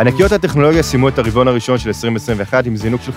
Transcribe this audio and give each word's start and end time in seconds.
ענקיות 0.00 0.32
הטכנולוגיה 0.32 0.82
סיימו 0.82 1.08
את 1.08 1.18
הרבעון 1.18 1.48
הראשון 1.48 1.78
של 1.78 1.88
2021 1.88 2.66
עם 2.66 2.76
זינוק 2.76 3.02
של 3.02 3.12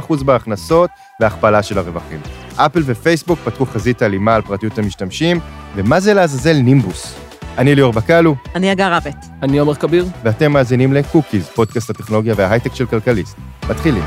50% 0.00 0.24
בהכנסות 0.24 0.90
והכפלה 1.20 1.62
של 1.62 1.78
הרווחים. 1.78 2.20
אפל 2.56 2.82
ופייסבוק 2.84 3.38
פתחו 3.44 3.66
חזית 3.66 4.02
אלימה 4.02 4.34
על 4.34 4.42
פרטיות 4.42 4.78
המשתמשים, 4.78 5.40
ומה 5.74 6.00
זה 6.00 6.14
לעזאזל 6.14 6.56
נימבוס? 6.56 7.14
אני 7.58 7.74
ליאור 7.74 7.92
בקלו. 7.92 8.34
אני 8.54 8.72
אגר 8.72 8.92
רבת. 8.92 9.26
אני 9.42 9.58
עומר 9.58 9.74
כביר. 9.74 10.06
ואתם 10.22 10.52
מאזינים 10.52 10.92
לקוקיז, 10.92 11.48
פודקאסט 11.48 11.90
הטכנולוגיה 11.90 12.34
וההייטק 12.36 12.74
של 12.74 12.86
כלכליסט. 12.86 13.36
מתחילים. 13.70 14.04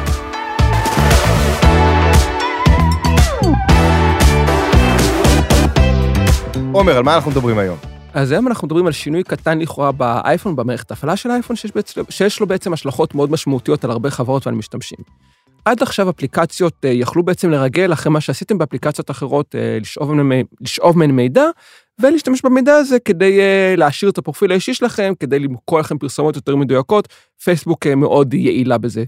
עומר, 6.71 6.98
על 6.98 7.04
מה 7.04 7.15
אנחנו 7.15 7.32
מדברים 7.32 7.57
היום? 7.57 7.96
אז 8.14 8.32
היום 8.32 8.47
אנחנו 8.47 8.68
מדברים 8.68 8.86
על 8.86 8.92
שינוי 8.92 9.24
קטן 9.24 9.60
לכאורה 9.60 9.92
באייפון, 9.92 10.56
במערכת 10.56 10.92
ההפעלה 10.92 11.15
של 11.15 11.32
האייפון, 11.32 11.56
שיש, 11.56 11.71
בעצם, 11.71 12.02
שיש 12.10 12.39
לו 12.39 12.48
בעצם 12.48 12.74
השלכות 12.74 13.15
מאוד 13.15 13.32
משמעותיות 13.32 13.84
על 13.84 13.92
הרבה 13.92 14.10
חברות 14.10 14.48
ועל 14.48 14.56
משתמשים. 14.56 15.00
עד 15.65 15.84
עכשיו 15.84 16.10
אפליקציות 16.10 16.86
אה, 16.86 16.89
יכלו 16.89 17.24
בעצם 17.24 17.50
לרגל 17.50 17.93
אחרי 17.93 18.12
מה 18.12 18.21
שעשיתם 18.21 18.57
באפליקציות 18.57 19.12
אחרות, 19.12 19.56
אה, 19.56 19.78
לשאוב 20.62 20.98
מהן, 20.98 21.12
מידע, 21.12 21.43
ולהשתמש 22.01 22.42
במידע 22.42 22.75
הזה 22.75 23.00
כדי 23.00 23.39
אה, 23.39 23.74
להשאיר 23.78 24.12
את 24.12 24.18
הפרופיל 24.18 24.51
האישי 24.51 24.74
שלכם, 24.74 25.14
כדי 25.20 25.39
למכור 25.39 25.79
לכם 25.79 25.98
פרסומות 25.98 26.36
יותר 26.36 26.56
מדויקות. 26.56 27.07
פייסבוק 27.43 27.87
מאוד 27.87 28.34
יעילה 28.34 28.78
בזה. 28.78 29.04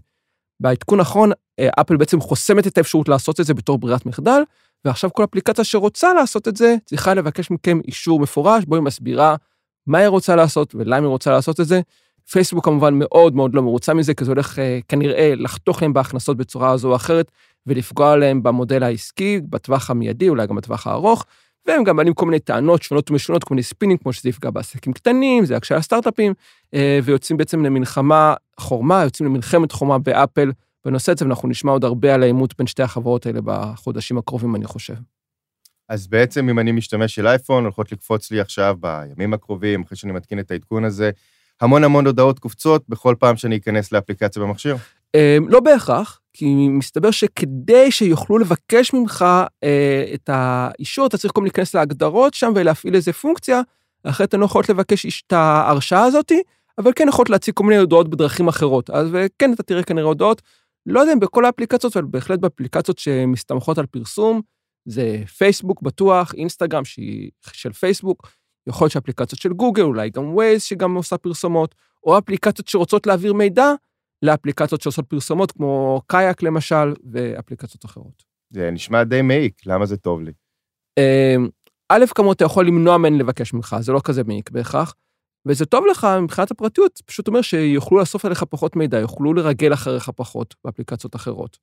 בעדכון 0.60 1.00
האחרון, 1.00 1.32
אפל 1.80 1.98
בעצם 1.98 2.22
חוסמת 2.22 2.68
את 2.68 2.78
האפשרות 2.78 3.10
לעשות 3.10 3.40
את 3.40 3.46
זה 3.46 3.54
בתור 3.54 3.78
ברירת 3.78 4.06
מחדל, 4.06 4.42
ועכשיו 4.86 5.14
כל 5.14 5.24
אפליקציה 5.24 5.64
שרוצה 5.64 6.14
לעשות 6.14 6.48
את 6.48 6.58
זה, 6.58 6.76
צריכה 6.86 7.14
לבקש 7.14 7.52
מכם 7.52 7.80
אישור 7.88 8.20
מפורש, 8.20 8.64
בו 8.66 8.76
היא 8.76 8.84
מסבירה 8.84 9.36
מה 9.88 9.98
היא 9.98 10.08
רוצה 10.08 10.36
לעשות 10.36 10.76
ולמה 10.76 10.98
היא 10.98 11.06
רוצה 11.06 11.32
לעשות 11.32 11.60
את 11.60 11.66
זה. 11.66 11.82
פייסבוק 12.32 12.66
כמובן 12.66 12.94
מאוד 12.94 13.36
מאוד 13.36 13.56
לא 13.56 13.62
מרוצה 13.62 13.94
מזה, 13.94 14.14
כי 14.14 14.26
זה 14.26 14.32
הולך 14.32 14.60
אה, 14.60 14.80
כנראה 14.88 15.34
לחתוך 15.36 15.82
להם 15.82 15.94
בהכנסות 15.94 16.38
בצורה 16.38 16.78
זו 16.78 16.90
או 16.90 16.96
אחרת, 16.96 17.32
ולפגוע 17.68 18.16
להם 18.16 18.44
במודל 18.44 18.84
העסקי, 18.84 19.42
בטווח 19.50 19.90
המיידי, 19.90 20.30
אולי 20.30 20.48
גם 20.48 20.56
בטווח 20.56 20.88
הארוך, 20.88 21.26
והם 21.68 21.84
גם 21.84 21.96
מעלים 21.96 22.14
כל 22.14 22.26
מיני 22.26 22.40
טענות 22.40 22.84
שונות 22.84 23.12
ומשונות, 23.12 23.44
כל 23.44 23.54
מיני 23.54 23.64
ספינינג, 23.64 24.00
כמו 24.02 24.14
שזה 24.14 24.30
יפגע 24.30 24.50
בעסקים 24.50 24.94
קטנים, 24.94 25.46
זה 25.46 25.56
יקשה 25.56 25.76
על 25.76 25.80
הסטארט-אפים, 25.80 26.34
אה, 26.74 27.00
ויוצאים 27.04 27.38
בעצם 27.38 27.66
למלחמת 27.66 28.34
חורמה, 28.60 29.04
יוצאים 29.04 29.30
למלחמת 29.30 29.72
חורמה 29.72 29.98
באפל 30.00 30.52
בנושא 30.90 31.12
הזה, 31.12 31.26
ואנחנו 31.26 31.50
נשמע 31.50 31.72
עוד 31.72 31.84
הרבה 31.84 32.14
על 32.14 32.24
העימות 32.24 32.58
בין 32.58 32.68
שתי 32.68 32.84
החברות 32.84 33.26
האלה 33.26 33.40
בחודשים 33.44 34.18
הקרובים, 34.18 34.56
אני 34.56 34.66
חושב. 34.66 34.94
אז 35.90 36.08
בעצם 36.08 36.50
אם 36.50 36.60
אני 36.60 36.72
משתמש 36.72 37.16
של 37.16 37.28
אייפון, 37.28 37.64
הולכות 37.64 37.92
לקפוץ 37.92 38.32
לי 38.32 38.40
עכשיו 38.40 38.76
בימים 38.80 39.34
הקרובים, 39.34 39.82
אחרי 39.82 39.98
שאני 39.98 40.14
מתקין 40.14 40.40
את 40.40 40.52
העדכון 40.52 40.86
הזה, 40.86 41.12
המון 41.62 41.84
המון 41.84 42.06
הודעות 42.06 42.40
קופצות 42.40 42.84
בכל 42.90 43.16
פעם 43.20 43.38
שאני 43.38 43.58
אכנס 43.58 43.92
לאפליקציה 43.92 44.42
במכשיר? 44.42 44.76
אמ, 45.16 45.46
לא 45.50 45.60
בהכרח, 45.60 46.20
כי 46.34 46.68
מסתבר 46.70 47.12
שכדי 47.12 47.92
שיוכלו 47.92 48.38
לבקש 48.38 48.94
ממך 48.94 49.26
אה, 49.64 50.04
את 50.14 50.30
האישור, 50.34 51.08
אתה 51.08 51.18
צריך 51.18 51.34
קודם 51.34 51.46
להיכנס 51.46 51.76
להגדרות 51.76 52.34
שם 52.34 52.52
ולהפעיל 52.56 52.96
איזה 52.96 53.14
פונקציה, 53.14 53.62
אחרת 54.04 54.34
הן 54.34 54.40
לא 54.40 54.46
יכולות 54.46 54.70
לבקש 54.70 55.24
את 55.28 55.34
ההרשאה 55.34 56.04
הזאתי, 56.04 56.42
אבל 56.78 56.92
כן 56.96 57.08
יכולות 57.08 57.30
להציג 57.30 57.54
כל 57.54 57.64
מיני 57.64 57.78
הודעות 57.78 58.10
בדרכים 58.10 58.48
אחרות. 58.48 58.90
אז 58.90 59.08
כן, 59.40 59.54
אתה 59.54 59.64
תראה 59.64 59.84
כנראה 59.84 60.08
הודעות 60.08 60.42
לא 60.86 61.00
יודע 61.00 61.14
אם 61.14 61.20
בכל 61.20 61.46
האפליקציות, 61.46 61.98
אבל 61.98 62.06
בהחלט 62.06 62.40
באפליקציות 62.40 62.98
שמסתמכות 62.98 63.78
על 63.78 63.86
פרסום, 63.86 64.42
זה 64.86 65.24
פייסבוק 65.38 65.82
בטוח, 65.82 66.34
אינסטגרם 66.34 66.86
שהיא 66.86 67.32
של 67.52 67.74
פייסבוק, 67.74 68.32
יכול 68.68 68.86
להיות 68.86 68.92
שאפליקציות 68.92 69.42
של 69.42 69.54
גוגל, 69.54 69.84
אולי 69.84 70.10
גם 70.10 70.34
ווייז 70.34 70.64
שגם 70.64 70.96
עושה 70.96 71.18
פרסומות, 71.18 71.76
או 72.04 72.18
אפליקציות 72.18 72.68
שרוצות 72.68 73.08
להעביר 73.08 73.34
מידע 73.34 73.74
לאפליקציות 74.22 74.82
שעושות 74.82 75.06
פרסומות, 75.06 75.52
כמו 75.52 76.02
קאיאק 76.08 76.44
למשל, 76.44 76.94
ואפליקציות 77.12 77.86
אחרות. 77.86 78.24
זה 78.50 78.72
נשמע 78.72 79.04
די 79.04 79.22
מעיק, 79.22 79.62
למה 79.66 79.86
זה 79.86 79.98
טוב 79.98 80.22
לי? 80.22 80.32
אמ, 81.00 81.50
א', 81.90 82.06
כמובן 82.16 82.32
אתה 82.32 82.46
יכול 82.46 82.68
למנוע 82.68 82.98
מהן 82.98 83.18
לבקש 83.18 83.54
ממך, 83.54 83.76
זה 83.80 83.92
לא 83.92 84.02
כזה 84.04 84.24
מעיק 84.24 84.52
בהכרח. 84.52 84.96
וזה 85.46 85.66
טוב 85.66 85.86
לך 85.92 86.08
מבחינת 86.22 86.52
הפרטיות, 86.52 87.02
פשוט 87.06 87.28
אומר 87.28 87.42
שיוכלו 87.42 88.00
לאסוף 88.00 88.26
עליך 88.26 88.44
פחות 88.44 88.76
מידע, 88.76 89.00
יוכלו 89.00 89.34
לרגל 89.34 89.74
אחריך 89.74 90.10
פחות 90.10 90.56
באפליקציות 90.66 91.16
אחרות. 91.16 91.58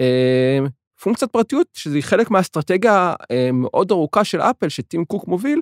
אמ, 0.00 0.66
פונקציית 1.02 1.30
פרטיות, 1.30 1.66
שזה 1.74 1.98
חלק 2.00 2.30
מהאסטרטגיה 2.30 3.14
אמ, 3.30 3.60
מאוד 3.60 3.90
ארוכה 3.90 4.24
של 4.24 4.40
אפל, 4.40 4.68
שטים 4.68 5.04
קוק 5.04 5.28
מוביל, 5.28 5.60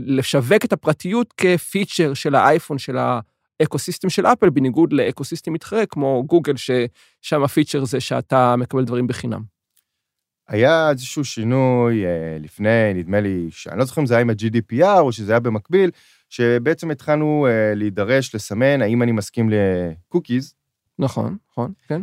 לשווק 0.00 0.64
את 0.64 0.72
הפרטיות 0.72 1.32
כ 1.32 1.50
feature 1.50 2.14
של 2.14 2.34
האייפון, 2.34 2.78
של 2.78 2.96
ה 3.60 3.65
ecosystem 3.65 4.10
של 4.10 4.26
אפל, 4.26 4.50
בניגוד 4.50 4.92
ל 4.92 4.98
ecosystem 4.98 5.52
מתחרה 5.52 5.86
כמו 5.86 6.24
גוגל, 6.26 6.54
ששם 6.56 7.42
ה 7.44 7.49
feature 7.49 7.84
זה 7.84 8.00
שאתה 8.00 8.56
מקבל 8.56 8.84
דברים 8.84 9.06
בחינם. 9.06 9.57
היה 10.48 10.90
איזשהו 10.90 11.24
שינוי 11.24 12.04
אה, 12.04 12.38
לפני, 12.40 12.94
נדמה 12.94 13.20
לי, 13.20 13.46
שאני 13.50 13.78
לא 13.78 13.84
זוכר 13.84 14.00
אם 14.00 14.06
זה 14.06 14.14
היה 14.14 14.20
עם 14.20 14.30
ה-GDPR 14.30 15.00
או 15.00 15.12
שזה 15.12 15.32
היה 15.32 15.40
במקביל, 15.40 15.90
שבעצם 16.28 16.90
התחלנו 16.90 17.46
אה, 17.50 17.74
להידרש, 17.74 18.34
לסמן 18.34 18.82
האם 18.82 19.02
אני 19.02 19.12
מסכים 19.12 19.50
ל 19.50 19.62
cookies. 19.62 20.54
נכון, 20.98 21.36
נכון, 21.50 21.72
כן. 21.88 22.02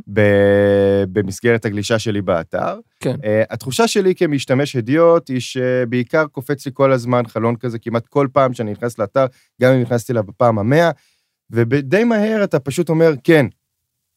במסגרת 1.11 1.65
הגלישה 1.65 1.99
שלי 1.99 2.21
באתר. 2.21 2.79
כן. 2.99 3.15
Uh, 3.15 3.25
התחושה 3.49 3.87
שלי 3.87 4.15
כמשתמש 4.15 4.75
הדיוט 4.75 5.29
היא 5.29 5.39
שבעיקר 5.39 6.27
קופץ 6.27 6.65
לי 6.65 6.71
כל 6.75 6.91
הזמן 6.91 7.27
חלון 7.27 7.55
כזה 7.55 7.79
כמעט 7.79 8.07
כל 8.07 8.27
פעם 8.33 8.53
שאני 8.53 8.71
נכנס 8.71 8.99
לאתר, 8.99 9.25
גם 9.61 9.73
אם 9.73 9.81
נכנסתי 9.81 10.11
אליו 10.11 10.23
בפעם 10.23 10.59
המאה, 10.59 10.91
ודי 11.49 12.03
מהר 12.03 12.43
אתה 12.43 12.59
פשוט 12.59 12.89
אומר, 12.89 13.13
כן, 13.23 13.45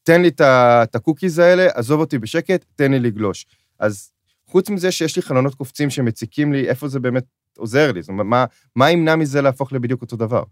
תן 0.03 0.22
לי 0.22 0.28
את 0.39 0.95
הקוקיז 0.95 1.39
האלה, 1.39 1.66
עזוב 1.75 2.00
אותי 2.00 2.19
בשקט, 2.19 2.65
תן 2.77 2.93
לי 2.93 2.99
לגלוש. 2.99 3.47
אז 3.78 4.10
חוץ 4.48 4.70
מזה 4.70 4.92
שיש 4.92 5.16
לי 5.16 5.22
חלונות 5.22 5.54
קופצים 5.54 5.91
שמציקים 5.91 6.53
לי, 6.53 6.69
איפה 6.69 6.88
זה 6.88 7.00
באמת 7.00 7.25
עוזר 7.59 7.92
לי? 7.92 8.03
זאת 8.03 8.09
אומרת, 8.09 8.26
מה, 8.26 8.44
מה 8.76 8.91
ימנע 8.91 9.16
מזה 9.16 9.42
להפוך 9.42 9.72
לבדיוק 9.72 10.03
אותו 10.03 10.16
דבר? 10.16 10.42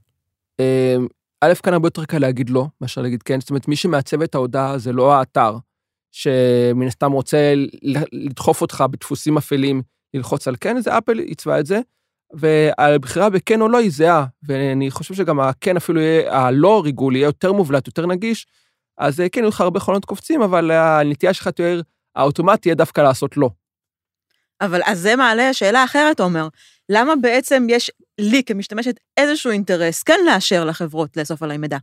אמ, 0.60 1.06
א', 1.40 1.54
כאן 1.62 1.72
הרבה 1.72 1.86
יותר 1.86 2.04
קל 2.04 2.18
להגיד 2.18 2.50
לא, 2.50 2.66
מאשר 2.80 3.02
להגיד 3.02 3.22
כן. 3.22 3.40
זאת 3.40 3.50
אומרת, 3.50 3.68
מי 3.68 3.76
שמעצב 3.76 4.22
את 4.22 4.34
ההודעה 4.34 4.78
זה 4.78 4.92
לא 4.92 5.14
האתר, 5.14 5.56
שמן 6.12 6.86
הסתם 6.86 7.12
רוצה 7.12 7.54
לדחוף 8.12 8.60
אותך 8.60 8.84
בדפוסים 8.90 9.36
אפלים, 9.36 9.82
ללחוץ 10.14 10.48
על 10.48 10.56
כן, 10.60 10.80
זה 10.80 10.98
אפל 10.98 11.18
עיצבה 11.18 11.60
את 11.60 11.66
זה, 11.66 11.80
והבחירה 12.32 13.30
בכן 13.30 13.60
או 13.60 13.68
לא 13.68 13.78
היא 13.78 13.90
זהה, 13.90 14.26
ואני 14.42 14.90
חושב 14.90 15.14
שגם 15.14 15.40
הכן 15.40 15.76
אפילו 15.76 16.00
יהיה, 16.00 16.38
הלא 16.38 16.82
ריגול 16.84 17.16
יהיה 17.16 17.24
יותר 17.26 17.52
מובלט, 17.52 17.86
יותר 17.86 18.06
נגיש, 18.06 18.46
אז 18.98 19.22
כן, 19.32 19.40
יהיו 19.40 19.48
לך 19.48 19.60
הרבה 19.60 19.80
חלונות 19.80 20.04
קופצים, 20.04 20.42
אבל 20.42 20.70
הנטייה 20.70 21.34
שלך 21.34 21.48
תהיה, 21.48 21.80
האוטומט 22.16 22.62
תהיה 22.62 22.74
דווקא 22.74 23.00
לעשות 23.00 23.36
לא. 23.36 23.50
אבל 24.60 24.80
אז 24.84 25.00
זה 25.00 25.16
מעלה 25.16 25.54
שאלה 25.54 25.84
אחרת, 25.84 26.20
עומר. 26.20 26.48
למה 26.88 27.16
בעצם 27.16 27.66
יש 27.70 27.90
לי 28.20 28.42
כמשתמשת 28.44 29.00
איזשהו 29.16 29.50
אינטרס 29.50 30.02
כן 30.02 30.20
לאשר 30.26 30.64
לחברות 30.64 31.16
לאסוף 31.16 31.42
עליי 31.42 31.58
מידע? 31.58 31.78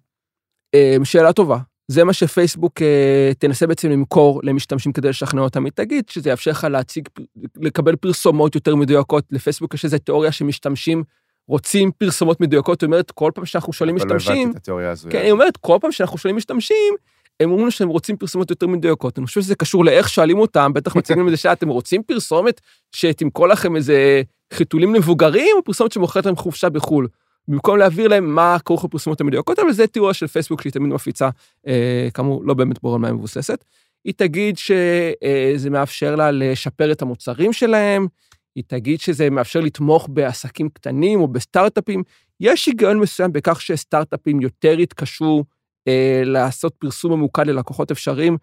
אמ, 0.74 1.06
שאלה 1.06 1.34
טובה. 1.34 1.58
זה 1.88 2.04
מה 2.04 2.14
שפייסבוק 2.14 2.82
אה, 2.82 3.32
תנסה 3.40 3.68
בעצם 3.68 3.90
למכור 3.90 4.42
למשתמשים 4.44 4.94
כדי 4.94 5.10
לשכנע 5.10 5.42
אותם. 5.42 5.66
היא 5.66 5.72
תגיד 5.76 6.10
שזה 6.10 6.30
יאפשר 6.30 6.52
לך 6.52 6.64
להציג, 6.64 7.10
לקבל 7.56 7.96
פרסומות 7.96 8.56
יותר 8.56 8.76
מדויקות. 8.76 9.24
לפייסבוק 9.32 9.74
יש 9.74 9.86
איזו 9.86 9.98
תיאוריה 9.98 10.32
שמשתמשים 10.32 11.04
רוצים 11.48 11.92
פרסומות 11.98 12.42
מדויקות. 12.42 12.82
היא 12.82 12.88
אומרת, 12.88 13.12
כל 13.12 13.32
פעם 13.36 13.46
שאנחנו 13.46 13.74
שואלים 13.74 13.96
משתמשים... 13.96 14.36
לא 14.36 14.42
הבנתי 14.42 14.52
את 14.52 14.56
התיאוריה 14.56 14.92
הזו. 14.92 15.10
כן, 15.12 15.22
היא 15.22 15.32
אומרת, 15.32 15.58
כל 15.58 15.78
פעם 15.82 15.92
שאנחנו 15.92 16.18
שואלים 16.18 16.38
משתמשים, 16.38 16.96
הם 17.40 17.52
אומרים 17.52 17.72
שהם 17.72 17.90
רוצים 17.90 18.18
פרסומות 18.18 18.50
יותר 18.50 18.68
מדויקות. 18.68 19.18
אני 19.18 19.26
חושב 19.26 19.42
שזה 19.42 19.56
קשור 19.56 19.86
לאיך 19.86 20.10
שואלים 20.10 20.40
אותם, 20.40 20.72
בטח 20.74 20.96
מציגים 20.96 21.28
לזה 21.28 21.38
שאתם 21.38 21.70
רוצים 21.70 22.04
פרסומת 22.04 22.62
שתמכור 22.92 23.48
לכם 23.48 23.76
איזה 23.76 24.22
חיתולים 24.54 24.94
מבוגרים, 24.94 25.56
או 25.58 25.64
פרסומת 25.64 25.92
שמוכרת 25.92 26.26
להם 26.26 26.36
חופשה 26.36 26.70
בחו"ל. 26.70 27.08
במקום 27.48 27.78
להעביר 27.78 28.08
להם 28.08 28.36
מה 28.36 28.58
כרוך 28.66 28.86
בפרסומות 28.86 29.22
המדויקות, 29.22 29.60
אבל 29.60 29.72
זה 29.72 29.88
תיאוריה 29.88 30.14
של 30.14 30.28
פייסבוק 30.28 30.62
שהיא 30.62 30.74
תמיד 30.74 30.94
מפיצה, 30.94 31.30
אה, 31.68 32.08
כאמור, 32.14 32.44
לא 32.46 32.54
באמת 32.54 32.82
ברור 32.84 32.98
מה 32.98 33.12
מבוססת. 33.12 33.64
היא 34.06 34.14
תגיד 34.18 34.58
שזה 34.58 35.70
מאפשר 35.70 36.16
לה 36.16 36.32
לשפר 36.32 36.92
את 36.92 37.02
המוצרים 37.02 37.54
שלהם, 37.54 38.08
היא 38.56 38.64
תגיד 38.68 39.00
שזה 39.00 39.30
מאפשר 39.30 39.60
לתמוך 39.60 40.08
בעסקים 40.12 40.70
קטנים 40.70 41.20
או 41.20 41.28
בסטארט-אפים. 41.28 42.04
יש 42.40 42.66
היגיון 42.66 43.00
מסוים 43.00 43.34
בכך 43.34 43.62
שסטארט-אפים 43.62 44.42
יותר 44.42 44.80
יתקשו 44.80 45.44
אה, 45.88 46.22
לעשות 46.26 46.76
פרסום 46.76 47.12
ממוקד 47.14 47.48
ללקוחות 47.48 47.92
אפשריים, 47.92 48.38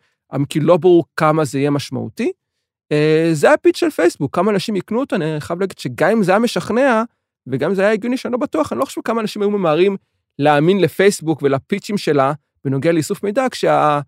כי 0.48 0.60
לא 0.60 0.76
ברור 0.76 1.04
כמה 1.16 1.44
זה 1.44 1.58
יהיה 1.58 1.70
משמעותי. 1.70 2.32
אה, 2.92 3.30
זה 3.32 3.52
הפיץ 3.52 3.76
של 3.76 3.90
פייסבוק, 3.90 4.36
כמה 4.36 4.50
אנשים 4.50 4.76
יקנו 4.76 5.00
אותו, 5.00 5.16
אני 5.16 5.40
חייב 5.40 5.60
להגיד 5.60 5.78
שגם 5.78 6.10
אם 6.10 6.22
זה 6.22 6.32
היה 6.32 6.38
משכנע, 6.38 7.02
וגם 7.46 7.70
אם 7.70 7.74
זה 7.74 7.82
היה 7.82 7.92
הגיוני 7.92 8.16
שאני 8.16 8.32
לא 8.32 8.38
בטוח, 8.38 8.72
אני 8.72 8.80
לא 8.80 8.84
חושב 8.84 9.00
כמה 9.04 9.20
אנשים 9.20 9.42
היו 9.42 9.50
ממהרים 9.50 9.96
להאמין 10.38 10.80
לפייסבוק 10.80 11.42
ולפיצ'ים 11.42 11.98
שלה 11.98 12.32
בנוגע 12.64 12.92
לאיסוף 12.92 13.22
מידע, 13.22 13.48
כשה... 13.48 14.00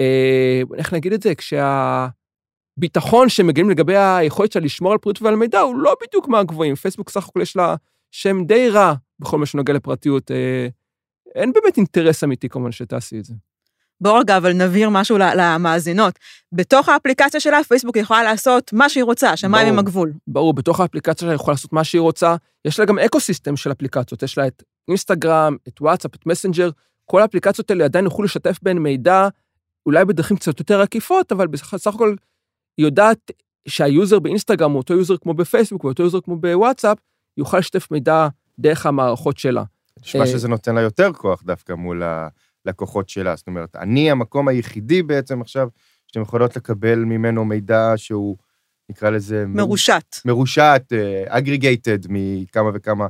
אה, 0.00 0.62
איך 0.78 0.92
נגיד 0.92 1.12
את 1.12 1.22
זה? 1.22 1.32
כשהביטחון 1.34 3.28
שמגיעים 3.28 3.70
לגבי 3.70 3.96
היכולת 3.96 4.52
שלה 4.52 4.62
לשמור 4.62 4.92
על 4.92 4.98
פרטיות 4.98 5.22
ועל 5.22 5.36
מידע 5.36 5.60
הוא 5.60 5.78
לא 5.78 5.96
בדיוק 6.02 6.28
מהגבוהים. 6.28 6.74
פייסבוק 6.74 7.10
סך 7.10 7.28
הכול 7.28 7.42
יש 7.42 7.56
לה 7.56 7.74
שם 8.10 8.44
די 8.44 8.68
רע 8.70 8.94
בכל 9.18 9.38
מה 9.38 9.46
שנוגע 9.46 9.72
לפרטיות. 9.72 10.30
אה, 10.30 10.68
אין 11.34 11.52
באמת 11.52 11.76
אינטרס 11.76 12.24
אמיתי 12.24 12.48
כמובן 12.48 12.72
שתעשי 12.72 13.18
את 13.18 13.24
זה. 13.24 13.34
בואו 14.00 14.14
רגע, 14.14 14.36
אבל 14.36 14.52
נבהיר 14.52 14.90
משהו 14.90 15.18
למאזינות. 15.18 16.18
בתוך 16.52 16.88
האפליקציה 16.88 17.40
שלה, 17.40 17.64
פייסבוק 17.64 17.96
יכולה 17.96 18.22
לעשות 18.22 18.72
מה 18.72 18.88
שהיא 18.88 19.04
רוצה, 19.04 19.36
שמיים. 19.36 19.68
עם 19.68 19.78
הגבול. 19.78 20.12
ברור, 20.26 20.54
בתוך 20.54 20.80
האפליקציה 20.80 21.20
שלה 21.20 21.30
היא 21.30 21.34
יכולה 21.34 21.54
לעשות 21.54 21.72
מה 21.72 21.84
שהיא 21.84 22.00
רוצה. 22.00 22.36
יש 22.64 22.78
לה 22.78 22.84
גם 22.84 22.98
ecosystem 22.98 23.56
של 23.56 23.72
אפליקציות, 23.72 24.22
יש 24.22 24.38
לה 24.38 24.46
את 24.46 24.62
אינסטגרם, 24.88 25.56
את 25.68 25.80
וואטסאפ, 25.80 26.14
את 26.14 26.26
מסנג'ר, 26.26 26.70
כל 27.04 27.22
האפליקציות 27.22 27.70
האלה 27.70 27.84
עדיין 27.84 28.04
יוכלו 28.04 28.24
לשתף 28.24 28.58
בהן 28.62 28.78
מידע, 28.78 29.28
אולי 29.86 30.04
בדרכים 30.04 30.36
קצת 30.36 30.58
יותר 30.58 30.80
עקיפות, 30.80 31.32
אבל 31.32 31.46
בסך 31.46 31.86
הכל 31.86 32.14
היא 32.78 32.86
יודעת 32.86 33.30
שה 33.68 33.89
user 33.89 34.18
באינסטגרם 34.18 34.70
הוא 34.70 34.78
אותו 34.78 34.94
user 34.94 35.16
כמו 35.16 35.34
בפייסבוק 35.34 35.84
ואותו 35.84 36.02
user 36.02 36.20
כמו 36.20 36.36
בוואטסאפ, 36.36 36.98
יוכל 37.36 37.58
לשתף 37.58 37.90
מידע 37.90 38.28
דרך 38.58 38.86
המערכות 38.86 39.38
שלה. 39.38 39.64
נשמע 40.04 40.20
אה, 40.20 40.26
שזה 40.26 40.48
נותן 40.48 40.74
לה 40.74 40.80
יותר 40.80 41.12
כוח 41.12 41.42
דווקא 41.42 41.72
מול 41.72 42.02
הלקוחות 42.66 43.08
שלה. 43.08 43.36
זאת 43.36 43.46
אומרת, 43.46 43.76
אני 43.76 44.10
המקום 44.10 44.48
היחידי 44.48 45.02
בעצם 45.02 45.40
עכשיו 45.40 45.68
שאתם 46.06 46.20
יכולות 46.20 46.56
לקבל 46.56 46.98
ממנו 46.98 47.44
מידע 47.44 47.92
שהוא, 47.96 48.36
נקרא 48.90 49.10
לזה... 49.10 49.44
מרושת. 49.48 50.16
מרושת, 50.24 50.82
אגריגייטד 51.28 51.98
מכמה 52.08 52.70
וכמה 52.74 53.06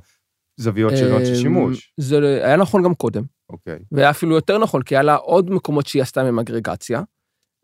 זוויות 0.56 0.92
שונות 0.96 1.26
של 1.26 1.32
אמ, 1.32 1.40
שימוש. 1.40 1.92
זה 1.96 2.18
היה 2.44 2.56
נכון 2.56 2.82
גם 2.82 2.94
קודם. 2.94 3.22
אוקיי. 3.50 3.78
והיה 3.92 4.10
אפילו 4.10 4.34
יותר 4.34 4.58
נכון, 4.58 4.82
כי 4.82 4.94
היה 4.96 5.02
לה 5.02 5.14
עוד 5.14 5.50
מקומות 5.50 5.86
שהיא 5.86 6.02
עשתה 6.02 6.22
עם 6.22 6.38
אגרגציה. 6.38 7.02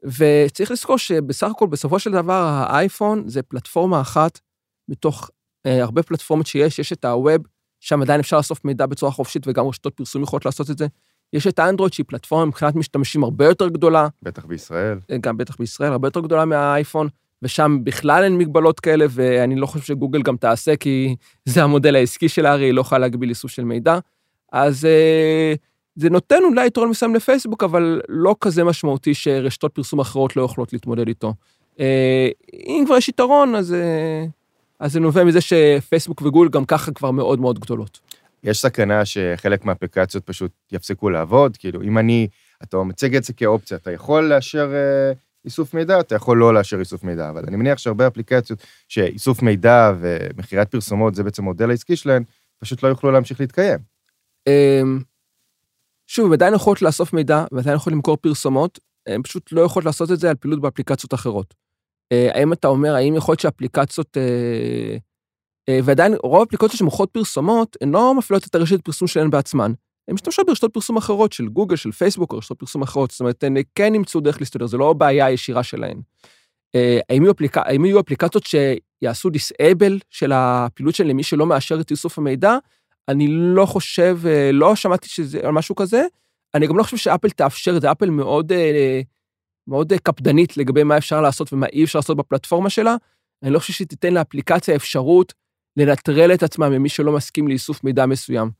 וצריך 0.04 0.70
לזכור 0.70 0.98
שבסך 0.98 1.48
הכל, 1.50 1.66
בסופו 1.66 1.98
של 1.98 2.12
דבר, 2.12 2.44
האייפון 2.44 3.28
זה 3.28 3.42
פלטפורמה 3.42 4.00
אחת 4.00 4.40
מתוך 4.88 5.30
אה, 5.66 5.82
הרבה 5.82 6.02
פלטפורמות 6.02 6.46
שיש. 6.46 6.78
יש 6.78 6.92
את 6.92 7.04
הווב, 7.04 7.42
שם 7.80 8.02
עדיין 8.02 8.20
אפשר 8.20 8.36
לאסוף 8.36 8.64
מידע 8.64 8.86
בצורה 8.86 9.12
חופשית, 9.12 9.48
וגם 9.48 9.66
רשתות 9.68 9.94
פרסום 9.94 10.22
יכולות 10.22 10.44
לעשות 10.44 10.70
את 10.70 10.78
זה. 10.78 10.86
יש 11.32 11.46
את 11.46 11.58
האנדרואיד, 11.58 11.92
שהיא 11.92 12.06
פלטפורמה 12.08 12.44
מבחינת 12.44 12.74
משתמשים 12.74 13.24
הרבה 13.24 13.44
יותר 13.44 13.68
גדולה, 13.68 14.08
בטח 14.22 14.44
בישראל. 14.44 14.98
אה, 15.10 15.16
גם 15.16 15.36
בטח 15.36 15.56
בישראל, 15.58 15.92
הרבה 15.92 16.08
יותר 16.08 16.20
גדולה 16.20 16.44
מהאייפון, 16.44 17.08
ושם 17.42 17.78
בכלל 17.84 18.24
אין 18.24 18.38
מגבלות 18.38 18.80
כאלה, 18.80 19.06
ואני 19.10 19.56
לא 19.56 19.66
חושב 19.66 19.84
שגוגל 19.84 20.22
גם 20.22 20.36
תעשה, 20.36 20.76
כי 20.76 21.16
זה 21.44 21.62
המודל 21.62 21.96
העסקי 21.96 22.28
שלה, 22.28 22.52
הרי 22.52 22.64
היא 22.64 22.72
לא 22.72 22.80
יכולה 22.80 22.98
להגביל 22.98 23.28
איסוף 23.28 23.50
של 23.50 23.64
מידע. 23.64 23.98
אז 24.52 24.84
אה, 24.84 25.54
זה 25.96 26.10
נותן 26.10 26.38
אולי 26.44 26.66
יתרון 26.66 26.88
מסוים 26.88 27.14
לפייסבוק, 27.14 27.64
אבל 27.64 28.00
לא 28.08 28.36
כזה 28.40 28.64
משמעותי 28.64 29.14
שרשתות 29.14 29.74
פרסום 29.74 30.00
אחרות 30.00 30.36
לא 30.36 30.42
יכולות 30.42 30.72
להתמודד 30.72 31.08
איתו. 31.08 31.34
אה, 31.80 32.28
אם 32.52 32.82
כבר 32.86 32.96
יש 32.96 33.08
יתרון, 33.08 33.54
אז, 33.54 33.76
אז 34.80 34.92
זה 34.92 35.00
נובע 35.00 35.24
מזה 35.24 35.40
שפייסבוק 35.40 36.22
וגוגל 36.22 36.48
גם 36.48 36.64
ככה 36.64 36.92
כבר 36.92 37.10
מאוד 37.10 37.40
מאוד 37.40 37.58
גדולות. 37.58 38.00
יש 38.44 38.60
סכנה 38.60 39.04
שחלק 39.04 39.64
מהאפליקציות 39.64 40.24
פשוט 40.26 40.52
יפסיקו 40.72 41.10
לעבוד, 41.10 41.56
כאילו, 41.56 41.82
אם 41.82 41.98
אני, 41.98 42.28
אתה 42.62 42.76
מציג 42.76 43.16
את 43.16 43.24
זה 43.24 43.32
כאופציה, 43.32 43.76
אתה 43.76 43.92
יכול 43.92 44.24
לאשר 44.24 44.72
אה, 44.74 45.12
איסוף 45.44 45.74
מידע, 45.74 46.00
אתה 46.00 46.14
יכול 46.14 46.38
לא 46.38 46.54
לאשר 46.54 46.80
איסוף 46.80 47.04
מידע, 47.04 47.30
אבל 47.30 47.44
אני 47.46 47.56
מניח 47.56 47.78
שהרבה 47.78 48.06
אפליקציות 48.06 48.66
שאיסוף 48.88 49.42
מידע 49.42 49.92
ומכירת 50.00 50.70
פרסומות, 50.70 51.14
זה 51.14 51.22
בעצם 51.22 51.42
המודל 51.42 51.70
העסקי 51.70 51.96
שלהן, 51.96 52.22
פשוט 52.58 52.82
לא 52.82 52.88
יוכלו 52.88 53.10
להמשיך 53.10 53.40
להתקיים. 53.40 53.78
אמ, 54.46 55.00
שוב, 56.06 56.26
הם 56.26 56.32
עדיין 56.32 56.54
יכולות 56.54 56.82
לאסוף 56.82 57.12
מידע 57.12 57.44
ועדיין 57.52 57.76
יכולות 57.76 57.94
למכור 57.94 58.16
פרסומות, 58.16 58.78
הם 59.06 59.22
פשוט 59.22 59.52
לא 59.52 59.60
יכולות 59.60 59.84
לעשות 59.84 60.10
את 60.10 60.20
זה 60.20 60.30
על 60.30 60.36
פעילות 60.36 60.60
באפליקציות 60.60 61.14
אחרות. 61.14 61.54
אה, 62.12 62.28
האם 62.34 62.52
אתה 62.52 62.68
אומר, 62.68 62.94
האם 62.94 63.14
יכול 63.14 63.32
להיות 63.32 63.40
שאפליקציות, 63.40 64.16
אה, 64.16 64.96
אה, 65.68 65.78
ועדיין 65.84 66.14
רוב 66.22 66.40
האפליקציות 66.40 66.72
שמוכרות 66.72 67.10
פרסומות, 67.10 67.76
הן 67.80 67.90
לא 67.90 68.14
מפעילות 68.14 68.46
את 68.46 68.54
הרשת 68.54 68.80
פרסום 68.84 69.08
שלהן 69.08 69.30
בעצמן. 69.30 69.72
הן 70.08 70.14
משתמשות 70.14 70.46
ברשתות 70.46 70.74
פרסום 70.74 70.96
אחרות 70.96 71.32
של 71.32 71.48
גוגל, 71.48 71.76
של 71.76 71.92
פייסבוק, 71.92 72.32
או 72.32 72.38
רשתות 72.38 72.58
פרסום 72.58 72.82
אחרות, 72.82 73.10
זאת 73.10 73.20
אומרת, 73.20 73.44
הן 73.44 73.56
כן 73.74 73.94
ימצאו 73.94 74.20
דרך 74.20 74.40
להסתדר, 74.40 74.66
זו 74.66 74.78
לא 74.78 74.92
בעיה 74.92 75.30
ישירה 75.30 75.62
שלהן. 75.62 76.00
האם 77.08 77.22
יהיו, 77.22 77.32
אפליק... 77.32 77.58
האם 77.58 77.84
יהיו 77.84 78.00
אפליקציות 78.00 78.44
שיעשו 78.46 79.30
דיסאבל 79.30 79.98
של 80.10 80.32
הפעילות 80.34 80.94
שלהן 80.94 81.10
למי 81.10 81.22
שלא 81.22 81.46
מאשר 81.46 81.80
את 81.80 81.90
איסוף 81.90 82.18
המידע? 82.18 82.56
אני 83.08 83.26
לא 83.30 83.66
חושב, 83.66 84.18
לא 84.52 84.76
שמעתי 84.76 85.08
שזה 85.08 85.40
על 85.42 85.52
משהו 85.52 85.74
כזה. 85.74 86.04
אני 86.54 86.66
גם 86.66 86.78
לא 86.78 86.82
חושב 86.82 86.96
שאפל 86.96 87.30
תאפשר 87.30 87.76
את 87.76 87.80
זה, 87.80 87.92
אפל 87.92 88.10
מאוד, 88.10 88.52
מאוד 89.68 89.92
אה, 89.92 89.98
קפדנית 89.98 90.56
לגבי 90.56 90.82
מה 90.82 90.96
אפשר 90.96 91.20
לעשות 91.20 91.52
ומה 91.52 91.66
אי 91.66 91.84
אפשר 91.84 91.98
לעשות 91.98 92.16
בפלטפורמה 92.16 92.70
שלה. 92.70 92.96
אני 93.42 93.50
לא 93.50 93.58
חושב 93.58 93.72
שהיא 93.72 93.86
תיתן 93.86 94.14
לאפליקציה 94.14 94.76
אפשרות 94.76 95.34
לנטרל 95.76 96.34
את 96.34 96.42
עצמה 96.42 96.68
ממי 96.68 96.88
שלא 96.88 97.12
מסכים 97.12 97.48
לאיסוף 97.48 97.84
מידע 97.84 98.06
מסוים. 98.06 98.50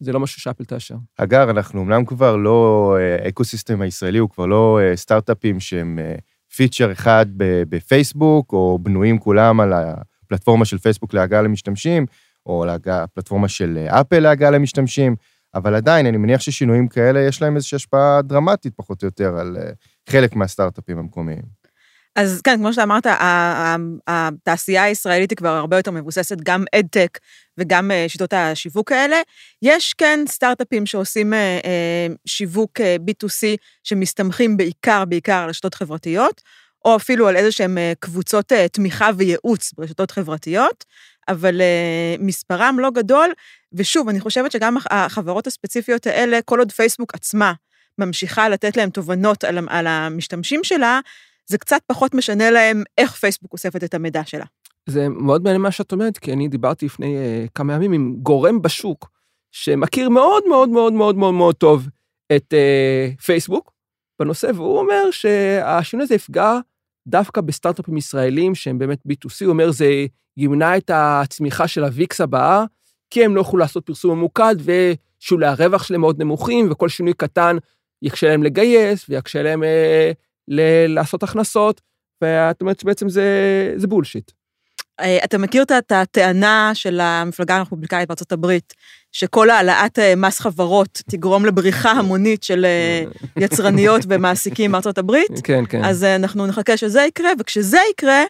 זה 0.00 0.12
לא 0.12 0.20
משהו 0.20 0.40
שאפל 0.40 0.64
תאשר. 0.64 0.94
אגב, 1.16 1.48
אנחנו 1.48 1.82
אמנם 1.82 2.04
כבר 2.04 2.36
לא, 2.36 2.96
ה 3.24 3.30
ecosystem 3.30 3.80
הישראלי 3.80 4.18
הוא 4.18 4.30
כבר 4.30 4.46
לא 4.46 4.80
אה, 4.82 4.96
סטארט-אפים 4.96 5.60
שהם 5.60 5.98
אה, 5.98 6.14
feature 6.56 6.92
אחד 6.92 7.26
בפייסבוק, 7.68 8.52
או 8.52 8.78
בנויים 8.82 9.18
כולם 9.18 9.60
על 9.60 9.72
הפלטפורמה 9.72 10.64
של 10.64 10.78
פייסבוק 10.78 11.14
להגעה 11.14 11.42
למשתמשים, 11.42 12.06
או 12.46 12.64
להגעה, 12.64 13.02
הפלטפורמה 13.02 13.48
של 13.48 13.78
אה, 13.78 14.00
אפל 14.00 14.20
להגעה 14.20 14.50
למשתמשים, 14.50 15.16
אבל 15.54 15.74
עדיין, 15.74 16.06
אני 16.06 16.16
מניח 16.16 16.40
ששינויים 16.40 16.88
כאלה, 16.88 17.20
יש 17.20 17.42
להם 17.42 17.56
איזושהי 17.56 17.76
השפעה 17.76 18.22
דרמטית, 18.22 18.74
פחות 18.76 19.02
או 19.02 19.06
יותר, 19.06 19.36
על 19.36 19.56
אה, 19.56 19.70
חלק 20.10 20.36
מהסטארט-אפים 20.36 20.98
המקומיים. 20.98 21.64
אז 22.16 22.40
כן, 22.44 22.56
כמו 22.58 22.72
שאמרת, 22.72 23.06
התעשייה 24.06 24.82
הישראלית 24.82 25.30
היא 25.30 25.36
כבר 25.36 25.48
הרבה 25.48 25.76
יותר 25.76 25.90
מבוססת, 25.90 26.36
גם 26.42 26.64
אדטק 26.74 27.18
וגם 27.58 27.90
אה, 27.90 28.04
שיטות 28.08 28.32
השיווק 28.32 28.92
האלה. 28.92 29.16
יש 29.62 29.94
כן 29.94 30.20
סטארט-אפים 30.28 30.86
שעושים 30.86 31.34
אה, 31.34 31.38
אה, 31.64 32.06
שיווק 32.26 32.80
אה, 32.80 32.96
B2C 33.00 33.56
שמסתמכים 33.84 34.56
בעיקר, 34.56 35.04
בעיקר 35.04 35.32
על 35.42 35.48
רשתות 35.48 35.74
חברתיות, 35.74 36.42
או 36.84 36.96
אפילו 36.96 37.28
על 37.28 37.36
איזה 37.36 37.48
אה, 37.78 37.92
קבוצות 38.00 38.52
תמיכה 38.72 39.10
וייעוץ 39.16 39.72
ברשתות 39.72 40.10
חברתיות, 40.10 40.84
אבל 41.28 41.60
מספרם 42.18 42.76
לא 42.78 42.90
גדול, 42.90 43.32
ושוב, 43.72 44.08
אני 44.08 44.20
חושבת 44.20 44.52
שגם 44.52 44.76
הח- 44.76 44.86
החברות 44.90 45.46
הספציפיות 45.46 46.06
האלה, 46.06 46.38
כל 46.44 46.58
עוד 46.58 46.72
פייסבוק 46.72 47.14
עצמה 47.14 47.52
ממשיכה 47.98 48.48
לתת 48.48 48.76
להם 48.76 48.90
תובנות 48.90 49.44
על, 49.44 49.58
על 49.68 49.86
המשתמשים 49.86 50.64
שלה, 50.64 51.00
זה 51.46 51.58
קצת 51.58 51.80
פחות 51.86 52.14
משנה 52.14 52.50
להם 52.50 52.82
איך 52.98 53.12
פייסבוק 53.12 53.52
אוספת 53.52 53.84
את 53.84 53.94
המידע 53.94 54.22
שלה. 54.26 54.44
זה 54.86 55.08
מאוד 55.08 55.42
מעניין 55.42 55.62
מה 55.62 55.70
שאת 55.70 55.92
אומרת, 55.92 56.18
כי 56.18 56.32
אני 56.32 56.48
דיברתי 56.48 56.86
לפני 56.86 57.16
uh, 57.16 57.50
כמה 57.54 57.74
ימים 57.74 57.92
עם 57.92 58.16
גורם 58.22 58.62
בשוק, 58.62 59.10
שמכיר 59.52 60.08
מאוד 60.08 60.42
מאוד 60.48 60.68
מאוד 60.68 60.92
מאוד 60.92 61.16
מאוד 61.16 61.34
מאוד 61.34 61.54
טוב 61.54 61.88
את 62.36 62.54
uh, 62.54 63.22
פייסבוק 63.22 63.72
בנושא, 64.20 64.50
והוא 64.54 64.78
אומר 64.78 65.10
שהשינוי 65.10 66.04
הזה 66.04 66.14
יפגע 66.14 66.58
דווקא 67.06 67.40
בסטארט-אפים 67.40 67.96
ישראלים 67.96 68.54
שהם 68.54 68.78
באמת 68.78 68.98
B2C, 69.08 69.44
הוא 69.44 69.50
אומר 69.50 69.70
זה 69.70 70.06
ימנע 70.36 70.76
את 70.76 70.90
הצמיחה 70.94 71.68
של 71.68 71.84
הוויקס 71.84 72.20
הבאה, 72.20 72.64
כי 73.10 73.24
הם 73.24 73.36
לא 73.36 73.40
יכולו 73.40 73.60
לעשות 73.60 73.86
פרסום 73.86 74.18
ממוקד, 74.18 74.56
ושולי 74.58 75.46
הרווח 75.46 75.82
שלהם 75.82 76.00
מאוד 76.00 76.22
נמוכים, 76.22 76.68
וכל 76.70 76.88
שינוי 76.88 77.12
קטן 77.12 77.56
יקשה 78.04 78.28
להם 78.28 78.42
לגייס, 78.42 79.06
ויקשה 79.08 79.42
להם 79.42 79.62
uh, 79.62 79.66
ל- 80.48 80.86
לעשות 80.94 81.22
הכנסות, 81.22 81.80
ואת 82.22 82.60
אומרת 82.60 82.80
שבעצם 82.80 83.08
זה, 83.08 83.24
זה 83.76 83.86
בולשיט. 83.86 84.30
אה, 85.00 85.18
אתה 85.24 85.38
מכיר 85.38 85.62
את- 85.62 85.92
הטענה 85.92 86.70
של 86.74 87.00
המפלגה 87.00 87.56
הרפובליקאית 87.56 88.08
בארצות 88.08 88.32
הברית, 88.32 88.74
שכל 89.12 89.50
העלאת 89.50 89.98
אה, 89.98 90.16
מס 90.16 90.40
חברות 90.40 91.02
תגרום 91.10 91.46
לבריחה 91.46 91.90
המונית 91.90 92.42
של 92.42 92.64
אה, 92.64 93.04
יצרניות 93.36 94.00
ומעסיקים 94.08 94.72
בארצות 94.72 94.98
הברית? 94.98 95.30
כן, 95.44 95.64
כן. 95.68 95.84
אז 95.84 96.04
אה, 96.04 96.14
אנחנו 96.16 96.46
נחכה 96.46 96.76
שזה 96.76 97.02
יקרה, 97.02 97.30
וכשזה 97.40 97.78
יקרה, 97.90 98.22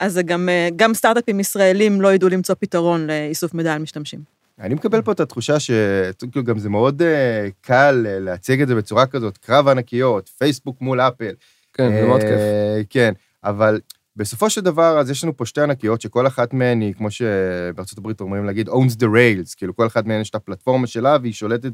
אז 0.00 0.20
גם, 0.24 0.48
אה, 0.48 0.68
גם 0.76 0.94
סטארט-אפים 0.94 1.40
ישראלים 1.40 2.00
לא 2.00 2.14
ידעו 2.14 2.28
למצוא 2.28 2.54
פתרון 2.58 3.06
לאיסוף 3.06 3.54
מידע 3.54 3.72
על 3.74 3.78
משתמשים. 3.82 4.33
אני 4.60 4.74
מקבל 4.74 5.02
פה 5.02 5.12
את 5.12 5.20
התחושה 5.20 5.60
שכאילו 5.60 6.44
גם 6.44 6.58
זה 6.58 6.68
מאוד 6.68 7.02
אה, 7.02 7.48
קל 7.60 8.06
אה, 8.08 8.18
להציג 8.18 8.60
את 8.62 8.68
זה 8.68 8.74
בצורה 8.74 9.06
כזאת, 9.06 9.38
קרב 9.38 9.68
ענקיות, 9.68 10.28
פייסבוק 10.28 10.80
מול 10.80 11.00
אפל. 11.00 11.34
כן, 11.72 11.92
זה 11.92 12.06
מאוד 12.06 12.20
כיף. 12.20 12.30
אה, 12.30 12.80
כן, 12.90 13.12
אבל 13.44 13.80
בסופו 14.16 14.50
של 14.50 14.60
דבר, 14.60 14.98
אז 15.00 15.10
יש 15.10 15.24
לנו 15.24 15.36
פה 15.36 15.46
שתי 15.46 15.60
ענקיות 15.60 16.00
שכל 16.00 16.26
אחת 16.26 16.52
מהן 16.54 16.80
היא, 16.80 16.94
כמו 16.94 17.10
שבארצות 17.10 17.98
הברית 17.98 18.20
אומרים 18.20 18.44
להגיד, 18.44 18.68
owns 18.68 18.96
the 19.00 19.04
rails, 19.04 19.54
כאילו 19.56 19.76
כל 19.76 19.86
אחת 19.86 20.06
מהן 20.06 20.20
יש 20.20 20.30
את 20.30 20.34
הפלטפורמה 20.34 20.86
שלה 20.86 21.16
והיא 21.22 21.32
שולטת 21.32 21.72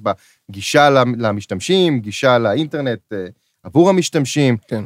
בגישה 0.50 0.90
למ- 0.90 1.14
למשתמשים, 1.20 2.00
גישה 2.00 2.38
לאינטרנט 2.38 3.12
עבור 3.62 3.88
המשתמשים. 3.90 4.56
כן. 4.68 4.84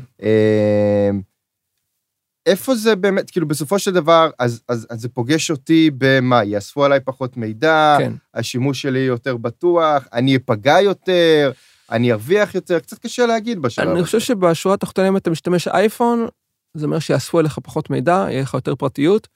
איפה 2.46 2.74
זה 2.74 2.96
באמת, 2.96 3.30
כאילו 3.30 3.48
בסופו 3.48 3.78
של 3.78 3.90
דבר, 3.90 4.30
אז, 4.38 4.62
אז, 4.68 4.86
אז 4.90 5.00
זה 5.00 5.08
פוגש 5.08 5.50
אותי 5.50 5.90
במה, 5.98 6.44
יאספו 6.44 6.84
עליי 6.84 7.00
פחות 7.00 7.36
מידע, 7.36 7.96
כן. 7.98 8.12
השימוש 8.34 8.82
שלי 8.82 8.98
יותר 8.98 9.36
בטוח, 9.36 10.04
אני 10.12 10.36
אפגע 10.36 10.80
יותר, 10.80 11.52
אני 11.90 12.12
ארוויח 12.12 12.54
יותר, 12.54 12.78
קצת 12.78 12.98
קשה 12.98 13.26
להגיד 13.26 13.58
בשלב 13.62 13.88
אני 13.88 13.98
הזה. 13.98 14.04
חושב 14.04 14.20
שבשורה 14.20 14.74
התחתונה, 14.74 15.08
אם 15.08 15.16
אתה 15.16 15.30
משתמש 15.30 15.68
אייפון, 15.68 16.26
זה 16.74 16.86
אומר 16.86 16.98
שיאספו 16.98 17.40
אליך 17.40 17.58
פחות 17.58 17.90
מידע, 17.90 18.26
יהיה 18.30 18.42
לך 18.42 18.54
יותר 18.54 18.74
פרטיות. 18.74 19.28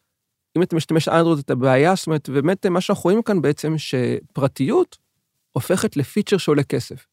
אם 0.56 0.62
אתה 0.62 0.76
משתמש 0.76 1.08
אנדרואיד, 1.08 1.38
אתה 1.38 1.54
בעיה, 1.54 1.94
זאת 1.94 2.06
אומרת, 2.06 2.28
באמת, 2.28 2.66
מה 2.66 2.80
שאנחנו 2.80 3.02
רואים 3.02 3.22
כאן 3.22 3.42
בעצם, 3.42 3.74
שפרטיות 3.78 4.96
הופכת 5.52 5.96
ל 5.96 6.01
feature 6.01 6.36
שעולה 6.36 6.62
כסף. 6.62 7.06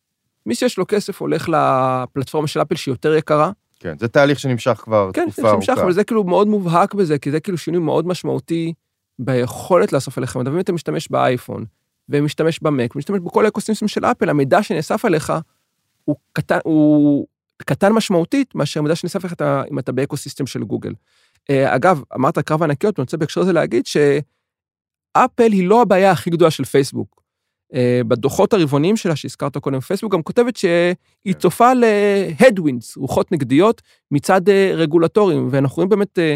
מי 0.46 0.56
שיש 0.56 0.78
לו 0.78 0.86
כסף 0.88 1.22
הולך 1.22 1.50
לפלטפורמה 1.50 2.48
של 2.48 2.62
אפל 2.62 2.76
שהיא 2.76 2.92
יותר 2.92 3.16
יקרה. 3.16 3.52
כן, 3.86 3.98
זה 4.00 4.08
תהליך 4.08 4.40
שנמשך 4.40 4.82
כבר 4.84 5.10
כן, 5.14 5.22
תקופה 5.24 5.42
ארוכה. 5.42 5.56
נמשך, 5.56 5.78
אבל 5.84 5.92
זה 5.94 6.04
כאילו 6.04 6.24
מאוד 6.24 6.48
מובהק 6.48 6.94
בזה, 6.94 7.18
כי 7.18 7.32
זה 7.32 7.40
כאילו 7.40 7.58
שינוי 7.58 7.82
מאוד 7.82 8.08
משמעותי 8.08 8.74
ביכולת 9.20 9.94
לאסוף 9.94 10.18
עליך 10.18 10.36
מידע. 10.38 10.52
ואם 10.52 10.60
אתה 10.60 10.72
משתמש 10.74 11.08
באייפון, 11.12 11.66
ומשתמש 12.10 12.60
במק, 12.60 12.96
ומשתמש 12.96 13.20
בכל 13.20 13.46
ה 13.46 13.50
ecosystem 13.50 13.88
של 13.88 14.06
אפל, 14.06 14.30
המידע 14.30 14.64
שנאסף 14.64 15.06
עליך 15.06 15.34
הוא 16.06 16.16
קטן, 16.34 16.58
הוא 16.64 17.28
קטן 17.58 17.92
משמעותית 17.92 18.56
מאשר 18.56 18.80
המידע 18.80 18.96
שנאסף 18.96 19.20
עליך 19.24 19.34
אתה- 19.34 19.64
אם 19.72 19.80
אתה 19.80 19.92
ב 19.92 19.97
ecosystem 19.97 20.46
של 20.48 20.64
גוגל. 20.64 20.94
אה, 21.50 21.76
אגב, 21.76 22.02
אמרת 22.16 22.40
קרב 22.40 22.64
ענקיות, 22.64 23.00
אני 23.00 23.04
רוצה 23.04 23.18
בהקשר 23.18 23.42
הזה 23.42 23.54
להגיד 23.54 23.86
שאפל 23.86 25.52
היא 25.52 25.68
לא 25.68 25.82
הבעיה 25.82 26.12
הכי 26.12 26.30
גדולה 26.30 26.52
של 26.52 26.66
פייסבוק. 26.66 27.22
אה, 27.76 28.02
בדוחות 28.08 28.54
הרבעוניים 28.54 28.98
שלה 28.98 29.16
שהזכרת 29.16 29.58
קודם, 29.58 29.80
פייסבוק 29.80 30.14
גם 30.14 30.24
כותבת 30.24 30.58
שהיא 30.58 31.34
צופה 31.40 31.74
ל-headwinds, 31.74 32.94
רוחות 32.98 33.32
נגדיות, 33.32 33.82
מצד 34.12 34.50
אה, 34.50 34.72
רגולטורים, 34.76 35.48
ואנחנו 35.52 35.76
רואים 35.76 35.90
באמת 35.90 36.20
אה, 36.20 36.36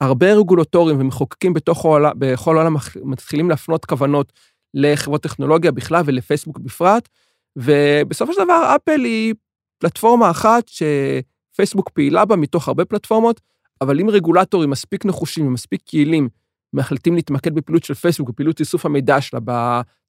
הרבה 0.00 0.32
רגולטורים 0.32 1.00
ומחוקקים 1.00 1.54
בתוך 1.54 1.84
העולם, 1.84 2.12
בכל 2.18 2.56
העולם 2.56 2.76
מתחילים 3.04 3.50
להפנות 3.50 3.84
כוונות 3.84 4.32
לחברות 4.74 5.22
טכנולוגיה 5.22 5.72
בכלל 5.72 6.02
ולפייסבוק 6.04 6.58
בפרט, 6.58 7.08
ובסופו 7.56 8.32
של 8.32 8.44
דבר 8.44 8.76
אפל 8.76 9.00
היא 9.04 9.34
פלטפורמה 9.78 10.30
אחת 10.30 10.64
שפייסבוק 10.68 11.90
פעילה 11.90 12.24
בה 12.24 12.36
מתוך 12.36 12.68
הרבה 12.68 12.84
פלטפורמות, 12.84 13.40
אבל 13.80 14.00
אם 14.00 14.10
רגולטורים 14.10 14.70
מספיק 14.70 15.04
נחושים 15.04 15.46
ומספיק 15.46 15.94
יעילים 15.94 16.28
מחליטים 16.72 17.14
להתמקד 17.14 17.54
בפעילות 17.54 17.84
של 17.84 17.94
פייסבוק, 17.94 18.28
בפעילות 18.28 18.60
איסוף 18.60 18.86
המידע 18.86 19.20
שלה, 19.20 19.40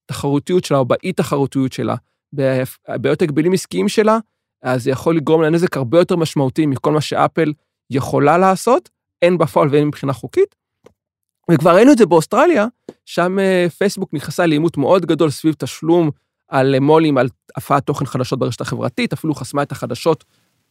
בתחרותיות 0.09 0.65
שלה 0.65 0.77
או 0.77 0.85
באי-תחרותיות 0.85 1.73
שלה, 1.73 1.95
בבעיות 2.33 3.21
הגבלים 3.21 3.53
עסקיים 3.53 3.89
שלה, 3.89 4.17
אז 4.61 4.83
זה 4.83 4.91
יכול 4.91 5.15
לגרום 5.15 5.41
לנזק 5.41 5.77
הרבה 5.77 5.99
יותר 5.99 6.15
משמעותי 6.15 6.65
מכל 6.65 6.91
מה 6.91 7.01
שאפל 7.01 7.53
יכולה 7.89 8.37
לעשות, 8.37 8.89
הן 9.21 9.37
בפועל 9.37 9.67
והן 9.71 9.87
מבחינה 9.87 10.13
חוקית. 10.13 10.55
וכבר 11.51 11.75
ראינו 11.75 11.91
את 11.91 11.97
זה 11.97 12.05
באוסטרליה, 12.05 12.67
שם 13.05 13.39
אה, 13.39 13.67
פייסבוק 13.77 14.13
נכנסה 14.13 14.45
לעימות 14.45 14.77
מאוד 14.77 15.05
גדול 15.05 15.29
סביב 15.29 15.55
תשלום 15.57 16.09
על 16.47 16.73
אה, 16.75 16.79
מו"לים, 16.79 17.17
על 17.17 17.29
הפעת 17.55 17.85
תוכן 17.85 18.05
חדשות 18.05 18.39
ברשת 18.39 18.61
החברתית, 18.61 19.13
אפילו 19.13 19.35
חסמה 19.35 19.61
את 19.63 19.71
החדשות 19.71 20.23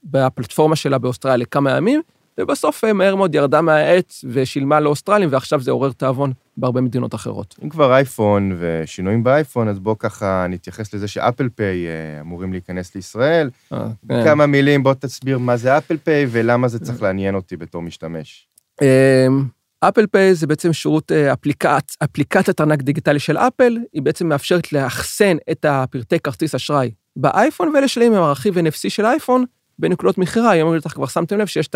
בפלטפורמה 0.05 0.77
שלה 0.77 0.99
באוסטרליה 0.99 1.37
לכמה 1.37 1.77
ימים, 1.77 2.03
ובסוף 2.39 2.85
אה, 2.85 2.93
מהר 2.93 3.15
מאוד 3.15 3.35
ירדה 3.35 3.61
מהעץ 3.61 4.25
ושילמה 4.29 4.81
לאוסטרלים, 4.81 5.29
ועכשיו 5.33 5.61
זה 5.61 5.71
עורר 5.71 5.93
תיאבון 5.93 6.33
בהרבה 6.57 6.81
מדינות 6.81 7.15
אחרות. 7.15 7.55
אם 7.65 7.69
כבר 7.69 7.93
אייפון 7.95 8.57
ושינויים 8.59 9.25
באייפון, 9.25 9.69
אז 9.69 9.79
בוא 9.79 9.97
ככה 9.99 10.47
נתייחס 10.49 10.95
לזה 10.95 11.09
שאפל 11.09 11.49
פיי 11.49 11.87
אה, 11.87 12.21
אמורים 12.21 12.53
להיכנס 12.53 12.95
לישראל. 12.95 13.51
אה, 13.73 13.87
כן. 14.09 14.25
כמה 14.25 14.47
מילים, 14.47 14.83
בוא 14.83 14.95
תסביר 14.95 15.39
מה 15.39 15.57
זה 15.57 15.79
אפל 15.79 15.97
פיי 15.97 16.27
ולמה 16.31 16.69
זה 16.69 16.79
צריך 16.79 17.03
לעניין 17.03 17.35
אותי 17.35 17.57
בתור 17.57 17.83
משתמש. 17.83 18.49
אפל 19.81 20.07
פיי 20.07 20.35
זה 20.35 20.47
בעצם 20.47 20.73
שירות 20.73 21.13
אפליקצ... 21.13 21.97
אפליקציית 22.05 22.61
ארנק 22.61 22.83
דיגיטלי 22.83 23.19
של 23.19 23.37
אפל, 23.37 23.79
היא 23.93 24.03
בעצם 24.03 24.29
מאפשרת 24.29 24.73
לאחסן 24.73 25.37
את 25.51 25.65
הפרטי 25.65 26.19
כרטיס 26.21 26.55
אשראי 26.55 26.91
באייפון 27.17 27.69
ולשלם 27.77 28.13
עם 28.13 28.23
הרכיב 28.23 28.59
NFC 28.59 28.89
של 28.89 29.07
אייפון 29.07 29.45
בנקודות 29.79 30.19
מכירה. 30.19 30.51
היום 30.51 30.77
בטח 30.77 30.93
כבר 30.93 31.07
שמתם 31.07 31.39
לב 31.39 31.47
שיש 31.47 31.69
את 31.69 31.75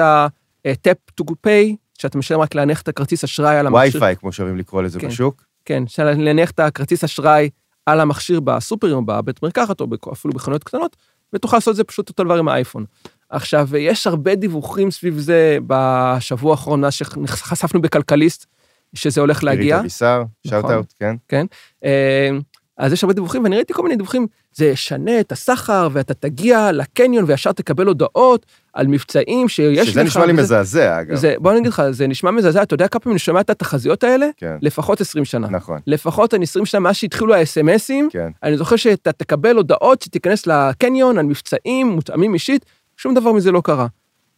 ה-tap 0.66 1.22
to 1.22 1.24
pay, 1.46 1.76
שאתה 1.98 2.18
משלם 2.18 2.40
רק 2.40 2.54
להניח 2.54 2.82
את 2.82 2.88
הכרטיס 2.88 3.24
אשראי 3.24 3.56
על 3.56 3.66
המכשיר. 3.66 3.92
וי-פיי, 3.94 4.16
כמו 4.16 4.32
שאוהבים 4.32 4.58
לקרוא 4.58 4.82
לזה 4.82 5.00
כן. 5.00 5.08
בשוק. 5.08 5.44
כן, 5.64 5.86
של 5.86 6.04
להניח 6.04 6.50
את 6.50 6.60
הכרטיס 6.60 7.04
אשראי 7.04 7.50
על 7.86 8.00
המכשיר 8.00 8.40
בסופרים 8.40 8.94
או 8.94 9.06
בבית 9.06 9.42
מרקחת 9.42 9.80
או 9.80 9.86
אפילו 10.12 10.34
בחנויות 10.34 10.64
קטנות, 10.64 10.96
ותוכל 11.32 11.56
לעשות 11.56 11.72
את 11.72 11.76
זה 11.76 11.84
פשוט 11.84 12.08
אותו 12.08 12.24
דבר 12.24 12.38
עם 12.38 12.48
האייפון. 12.48 12.84
עכשיו, 13.30 13.76
יש 13.76 14.06
הרבה 14.06 14.34
דיווחים 14.34 14.90
סביב 14.90 15.18
זה 15.18 15.58
בשבוע 15.66 16.50
האחרון, 16.50 16.80
מאז 16.80 16.92
שחשפנו 16.94 17.82
בכלכליסט, 17.82 18.46
שזה 18.94 19.20
הולך 19.20 19.44
להגיע. 19.44 19.64
עירית 19.64 19.80
אבישר, 19.80 20.22
נכון. 20.46 20.72
אאוט, 20.72 20.94
כן? 21.28 21.46
אה, 21.84 22.30
אז 22.78 22.92
יש 22.92 23.04
הרבה 23.04 23.14
דיווחים, 23.14 23.44
ואני 23.44 23.56
ראיתי 23.56 23.72
כל 23.74 23.82
מיני 23.82 23.96
דיווחים, 23.96 24.26
זה 24.54 24.66
ישנה 24.66 25.20
את 25.20 25.32
הסחר, 25.32 25.88
ואתה 25.92 26.14
תגיע 26.14 26.72
לקניון 26.72 27.24
וישר 27.28 27.52
תקבל 27.52 27.86
הודעות 27.86 28.46
על 28.72 28.86
מבצעים 28.86 29.48
שיש 29.48 29.78
לך. 29.78 29.86
שזה 29.86 30.02
נשמע 30.02 30.26
לי 30.26 30.32
וזה- 30.32 30.42
מזעזע, 30.42 31.00
אגב. 31.00 31.16
זה, 31.16 31.34
בוא 31.38 31.50
אני 31.50 31.58
אגיד 31.60 31.72
לך, 31.72 31.82
זה 31.90 32.06
נשמע 32.06 32.30
מזעזע, 32.30 32.62
אתה 32.62 32.74
יודע 32.74 32.88
כמה 32.88 33.00
פעמים 33.00 33.12
אני 33.14 33.18
שומע 33.18 33.40
את 33.40 33.50
התחזיות 33.50 34.04
האלה? 34.04 34.26
כן, 34.36 34.56
לפחות 34.62 35.00
20 35.00 35.24
שנה. 35.24 35.48
נכון, 35.50 35.78
לפחות 35.86 36.34
אני 36.34 36.44
20 36.44 36.66
שנה 36.66 36.80
מאז 36.80 36.96
שהתחילו 36.96 37.34
האס.אם.אסים, 37.34 38.08
כן. 38.12 38.28
אני 38.42 38.56
זוכר 38.56 38.76
שאתה 38.76 39.12
תקבל 39.12 39.56
הודעות 39.56 40.02
שתיכנס 40.02 40.46
לקניון 40.46 41.18
על 41.18 41.24
מבצעים 41.26 41.86
מותאמים 41.88 42.34
אישית, 42.34 42.64
שום 42.96 43.14
דבר 43.14 43.32
מזה 43.32 43.52
לא 43.52 43.60
קרה. 43.64 43.86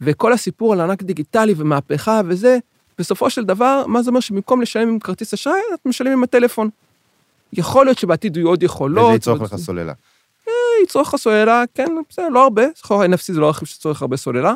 וכל 0.01 0.33
הסיפור 0.33 0.73
על 0.73 0.81
ענק 0.81 1.03
דיגיטלי 1.03 1.53
ומהפכה 1.57 2.21
וזה, 2.27 2.57
בסופו 2.99 3.29
של 3.29 3.43
דבר, 3.45 3.83
מה 3.87 4.01
זה 4.03 4.09
אומר 4.09 4.19
שבמקום 4.19 4.61
לשלם 4.61 4.87
עם 4.89 4.99
כרטיס 4.99 5.33
אשראי, 5.33 5.59
אתה 5.73 5.89
משלם 5.89 6.11
עם 6.11 6.23
הטלפון. 6.23 6.69
יכול 7.57 7.85
להיות 7.85 7.97
שבעתיד 7.97 8.37
יהיו 8.37 8.47
עוד 8.47 8.63
יכולות. 8.63 9.05
וזה 9.05 9.15
יצרוך 9.15 9.41
לך 9.41 9.55
סוללה. 9.55 9.93
יצרוך 10.83 11.13
לך 11.13 11.19
סוללה, 11.19 11.63
כן, 11.73 11.87
בסדר, 12.09 12.29
לא 12.29 12.43
הרבה, 12.43 12.63
סחור 12.75 13.03
NFC 13.03 13.33
זה 13.33 13.39
לא 13.39 13.49
רכיב 13.49 13.67
שצורך 13.67 14.01
הרבה 14.01 14.17
סוללה, 14.17 14.53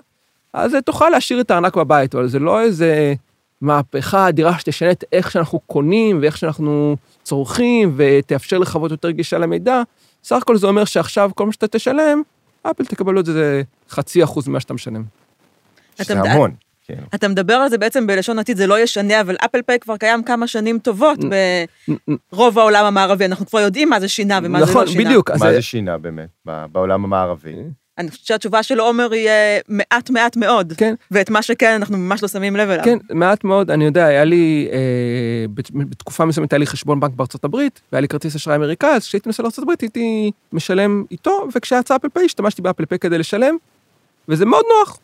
אז 0.53 0.75
אה, 0.75 0.81
תוכל 0.81 1.09
להשאיר 1.09 1.41
את 1.41 1.51
הארנק 1.51 1.75
בבית, 1.75 2.15
אבל 2.15 2.27
זה 2.27 2.39
לא 2.39 2.61
איזה 2.61 3.13
מהפכה 3.61 4.29
אדירה 4.29 4.59
שתשנה 4.59 4.91
את 4.91 5.03
איך 5.11 5.31
שאנחנו 5.31 5.59
קונים 5.59 6.19
ואיך 6.21 6.37
שאנחנו 6.37 6.95
צורכים 7.23 7.93
ותאפשר 7.95 8.57
לחוות 8.57 8.91
יותר 8.91 9.09
גישה 9.09 9.37
למידע. 9.37 9.81
סך 10.23 10.35
הכל 10.35 10.57
זה 10.57 10.67
אומר 10.67 10.85
שעכשיו 10.85 11.31
כל 11.35 11.45
מה 11.45 11.51
שאתה 11.51 11.67
תשלם, 11.67 12.21
אפל 12.61 12.85
תקבל 12.85 13.15
עוד 13.15 13.27
איזה 13.27 13.61
חצי 13.89 14.23
אחוז 14.23 14.47
ממה 14.47 14.59
שאתה 14.59 14.73
משלם. 14.73 15.03
שזה 16.01 16.19
המון. 16.21 16.51
כן. 16.89 17.03
אתה 17.15 17.27
מדבר 17.27 17.53
על 17.53 17.69
זה 17.69 17.77
בעצם 17.77 18.07
בלשון 18.07 18.39
עתיד, 18.39 18.57
זה 18.57 18.67
לא 18.67 18.79
ישנה, 18.79 19.21
אבל 19.21 19.35
אפל 19.45 19.61
פיי 19.61 19.79
כבר 19.79 19.97
קיים 19.97 20.23
כמה 20.23 20.47
שנים 20.47 20.79
טובות 20.79 21.19
ברוב 22.33 22.59
העולם 22.59 22.85
המערבי, 22.85 23.25
אנחנו 23.25 23.45
כבר 23.45 23.59
יודעים 23.59 23.89
מה 23.89 23.99
זה 23.99 24.07
שינה 24.07 24.39
ומה 24.43 24.59
זה 24.59 24.65
נכון, 24.71 24.85
לא 24.85 24.91
שינה. 24.91 25.03
בדיוק. 25.03 25.31
אז 25.31 25.41
מה 25.43 25.51
זה- 25.53 25.61
שינה 25.61 25.97
באמת, 25.97 26.29
ב- 26.47 26.65
בעולם 26.71 27.03
המערבי? 27.03 27.55
אני 27.97 28.09
חושבת 28.11 28.25
שהתשובה 28.25 28.63
של 28.63 28.79
עומר 28.79 29.11
היא 29.11 29.27
אה, 29.29 29.59
מעט 29.69 30.09
מעט 30.09 30.37
מאוד, 30.37 30.73
כן, 30.77 30.95
ואת 31.11 31.29
מה 31.29 31.41
שכן 31.41 31.71
אנחנו 31.75 31.97
ממש 31.97 32.21
לא 32.23 32.27
שמים 32.27 32.55
לב 32.55 32.69
אליו. 32.69 32.85
כן, 32.85 32.97
מעט 33.09 33.43
מאוד, 33.43 33.71
אני 33.71 33.85
יודע, 33.85 34.05
היה 34.05 34.23
לי, 34.23 34.67
אה, 34.71 34.77
בת- 35.53 35.71
בתקופה 35.71 36.25
מסוימת 36.25 36.53
היה 36.53 36.59
לי 36.59 36.67
חשבון 36.67 36.99
בנק 36.99 37.11
בארצות 37.13 37.43
הברית, 37.43 37.81
והיה 37.91 38.01
לי 38.01 38.07
כרטיס 38.07 38.35
אשראי 38.35 38.55
אמריקאי, 38.55 38.89
אז 38.89 39.03
כשהייתי 39.07 39.29
נוסע 39.29 39.43
לארצות 39.43 39.63
הברית 39.63 39.81
הייתי 39.81 40.31
משלם 40.53 41.03
איתו, 41.11 41.47
וכשהייתה 41.55 41.95
אפל 41.95 42.09
פיי 42.09 42.25
השתמשתי 42.25 42.61
באפל 42.61 42.85
פיי 42.85 42.99
כדי 42.99 43.17
לשלם, 43.17 43.55
וזה 44.29 44.45
מאוד 44.45 44.63
נוח. 44.79 44.97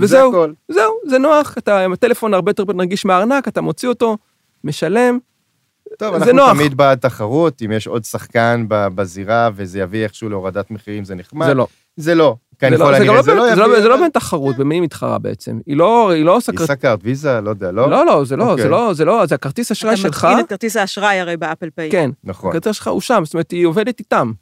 זה 0.00 0.16
וזהו, 0.16 0.30
הכל. 0.30 0.52
זהו, 0.68 0.92
זה 1.06 1.18
נוח, 1.18 1.54
אתה 1.58 1.84
עם 1.84 1.92
הטלפון 1.92 2.34
הרבה 2.34 2.50
יותר 2.50 2.64
נגיש 2.72 3.04
מהארנק, 3.04 3.48
אתה 3.48 3.60
מוציא 3.60 3.88
אותו, 3.88 4.16
משלם, 4.64 5.18
טוב, 5.98 6.10
זה 6.10 6.16
אנחנו 6.24 6.32
נוח. 6.32 6.52
תמיד 6.52 6.76
בעד 6.76 6.98
תחרות, 6.98 7.62
אם 7.64 7.72
יש 7.72 7.86
עוד 7.86 8.04
שחקן 8.04 8.64
ב- 8.68 8.86
בזירה 8.88 9.50
וזה 9.54 9.78
יביא 9.80 10.04
איכשהו 10.04 10.28
להורדת 10.28 10.70
מחירים, 10.70 11.04
זה 11.04 11.14
נחמד. 11.14 11.46
זה 11.46 11.54
לא. 11.54 11.66
זה 11.96 12.14
לא. 12.14 12.36
זה 12.60 12.70
ככל 12.76 12.84
לא- 12.84 12.98
זה 12.98 13.04
לא 13.04 13.22
זה 13.22 13.34
לא 13.34 13.50
זה 13.54 13.56
לא-. 13.56 13.80
זה 13.80 13.88
לא 13.88 14.08
תחרות, 14.12 14.56
במי 14.56 14.74
היא 14.74 14.82
מתחרה 14.82 15.18
בעצם? 15.18 15.58
היא 15.66 15.76
לא 15.76 16.10
היא 16.10 16.24
לא 16.24 16.36
עושה 16.36 16.52
כרטיס... 16.52 16.64
ישראכרט, 16.64 17.00
ויזה, 17.02 17.40
לא 17.40 17.50
יודע, 17.50 17.72
לא? 17.72 17.90
לא, 17.90 18.06
לא, 18.06 18.24
זה 18.24 18.36
לא, 18.36 18.50
אוקיי. 18.50 18.62
זה 18.62 18.68
לא, 18.68 18.92
זה 18.94 19.04
לא, 19.04 19.26
זה 19.26 19.34
הכרטיס 19.34 19.70
אשראי 19.72 19.92
אתה 19.92 20.00
שלך, 20.02 20.24
מתקין 20.24 20.40
את 20.44 20.48
כרטיס 20.48 20.76
האשראי 20.76 21.20
הרי 21.20 21.36
באפל 21.36 21.70
פיי. 21.74 21.90
כן, 21.90 22.10
נכון. 22.24 22.50
הכרטיס 22.50 22.76
שלך 22.76 22.88
הוא 22.88 23.00
שם, 23.00 23.22
זאת 23.24 23.34
אומרת, 23.34 23.50
היא 23.50 23.66
עובדת 23.66 23.98
איתם. 24.00 24.32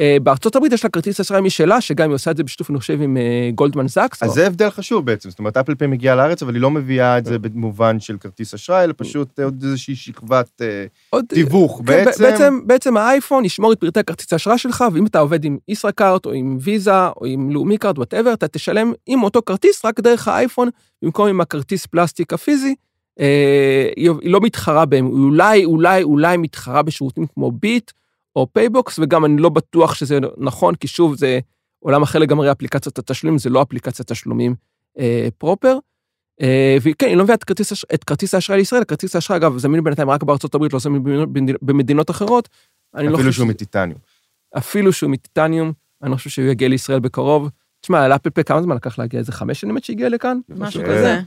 אה, 0.00 0.16
בארצות 0.22 0.56
הברית 0.56 0.72
יש 0.72 0.84
לה 0.84 0.90
כרטיס 0.90 1.20
אשראי 1.20 1.40
משלה, 1.40 1.80
שגם 1.80 2.08
היא 2.08 2.14
עושה 2.14 2.30
את 2.30 2.36
זה 2.36 2.44
בשיתוף, 2.44 2.70
אני 2.70 2.78
חושב, 2.78 3.02
עם 3.02 3.16
אה, 3.16 3.50
גולדמן 3.54 3.88
זאקס. 3.88 4.22
אז 4.22 4.28
או- 4.28 4.34
זה 4.34 4.46
הבדל 4.46 4.70
חשוב 4.70 5.06
בעצם, 5.06 5.30
זאת 5.30 5.38
אומרת, 5.38 5.56
אפל 5.56 5.74
פיי 5.74 5.86
מגיעה 5.88 6.14
לארץ, 6.16 6.42
אבל 6.42 6.54
היא 6.54 6.62
לא 6.62 6.70
מביאה 6.70 7.18
את 7.18 7.24
זה 7.24 7.38
במובן 7.38 8.00
של 8.00 8.16
כרטיס 8.18 8.54
אשראי, 8.54 8.84
אלא 8.84 8.94
פשוט 8.96 9.40
עוד 9.40 9.62
איזושהי 9.62 9.96
שכבת 9.96 10.50
אה, 10.62 10.84
עוד- 11.10 11.24
תיווך 11.28 11.78
כן, 11.78 11.84
בעצם. 11.84 12.22
בעצם, 12.22 12.60
בעצם 12.66 12.96
האייפון 12.96 13.44
ישמור 13.44 13.72
את 13.72 13.80
פרטי 13.80 14.00
כרטיס 14.06 14.32
האשראי 14.32 14.58
שלך, 14.58 14.84
ואם 14.92 15.06
אתה 15.06 15.18
עובד 15.18 15.44
עם 15.44 15.58
ישראכרט 15.68 16.26
או 16.26 16.32
עם 16.32 16.56
ויזה 16.60 17.06
או 17.08 17.26
עם 17.26 17.50
לאומי 17.50 17.78
קארט, 17.78 17.98
whatever, 17.98 18.32
אתה 18.32 18.48
תשלם 18.48 18.92
עם 19.06 19.22
אותו 19.22 19.40
כרטיס 19.46 19.84
רק 19.84 20.00
דרך 20.00 20.28
האייפון, 20.28 20.68
במקום 21.02 21.28
עם 21.28 21.40
הכרטיס 21.40 21.86
פלסטיק 21.86 22.32
הפיזי. 22.32 22.74
היא 23.96 24.10
לא 24.22 24.40
מתחרה 24.42 24.84
בהם, 24.84 25.06
אולי, 25.06 25.64
אולי, 25.64 26.02
אולי 26.02 26.36
מתחרה 26.36 26.82
בשירותים 26.82 27.26
כמו 27.34 27.50
ביט 27.50 27.90
או 28.36 28.46
פייבוקס, 28.52 28.98
וגם 28.98 29.24
אני 29.24 29.42
לא 29.42 29.48
בטוח 29.48 29.94
שזה 29.94 30.18
נכון, 30.38 30.74
כי 30.74 30.86
שוב, 30.88 31.14
זה 31.16 31.38
עולם 31.78 32.02
אחר 32.02 32.18
לגמרי 32.18 32.52
אפליקציית 32.52 32.98
התשלומים, 32.98 33.38
זה 33.38 33.50
לא 33.50 33.62
אפליקציית 33.62 34.12
תשלומים 34.12 34.54
אה, 34.98 35.28
פרופר. 35.38 35.78
אה, 36.42 36.76
וכן, 36.82 37.06
היא 37.06 37.16
לא 37.16 37.22
מביאה 37.22 37.34
את 37.34 37.44
כרטיס, 37.44 37.72
את 37.94 38.04
כרטיס 38.04 38.34
האשראי 38.34 38.58
לישראל, 38.58 38.84
כרטיס 38.84 39.14
האשראי, 39.14 39.36
אגב, 39.38 39.58
זמין 39.58 39.84
בינתיים 39.84 40.10
רק 40.10 40.22
בארצות 40.22 40.54
הברית, 40.54 40.72
לא 40.72 40.78
זמין 40.78 41.02
במדינות- 41.62 42.10
אחרות. 42.10 42.48
אני 42.94 43.04
לא 43.08 43.14
אפילו 43.14 43.18
חושב 43.18 43.32
שהוא 43.32 43.48
מטיטניום. 43.48 43.98
אפילו 44.58 44.92
שהוא 44.92 45.10
מטיטניום, 45.10 45.72
אני 46.02 46.10
לא 46.10 46.16
חושב 46.16 46.30
שהוא 46.30 46.44
יגיע 46.46 46.68
לישראל 46.68 47.00
בקרוב. 47.00 47.48
תשמע, 47.80 48.08
לאפל 48.08 48.30
פיי 48.30 48.44
כמה 48.44 48.62
זמן 48.62 48.76
לקח 48.76 48.98
להגיע? 48.98 49.20
איזה 49.20 49.32
חמש 49.32 49.60
שנים 49.60 49.76
עד 49.76 49.84
שהגיע 49.84 50.08
לכאן? 50.08 50.38
משהו 50.48 50.80
אה, 50.80 50.86
כזה. 50.86 51.20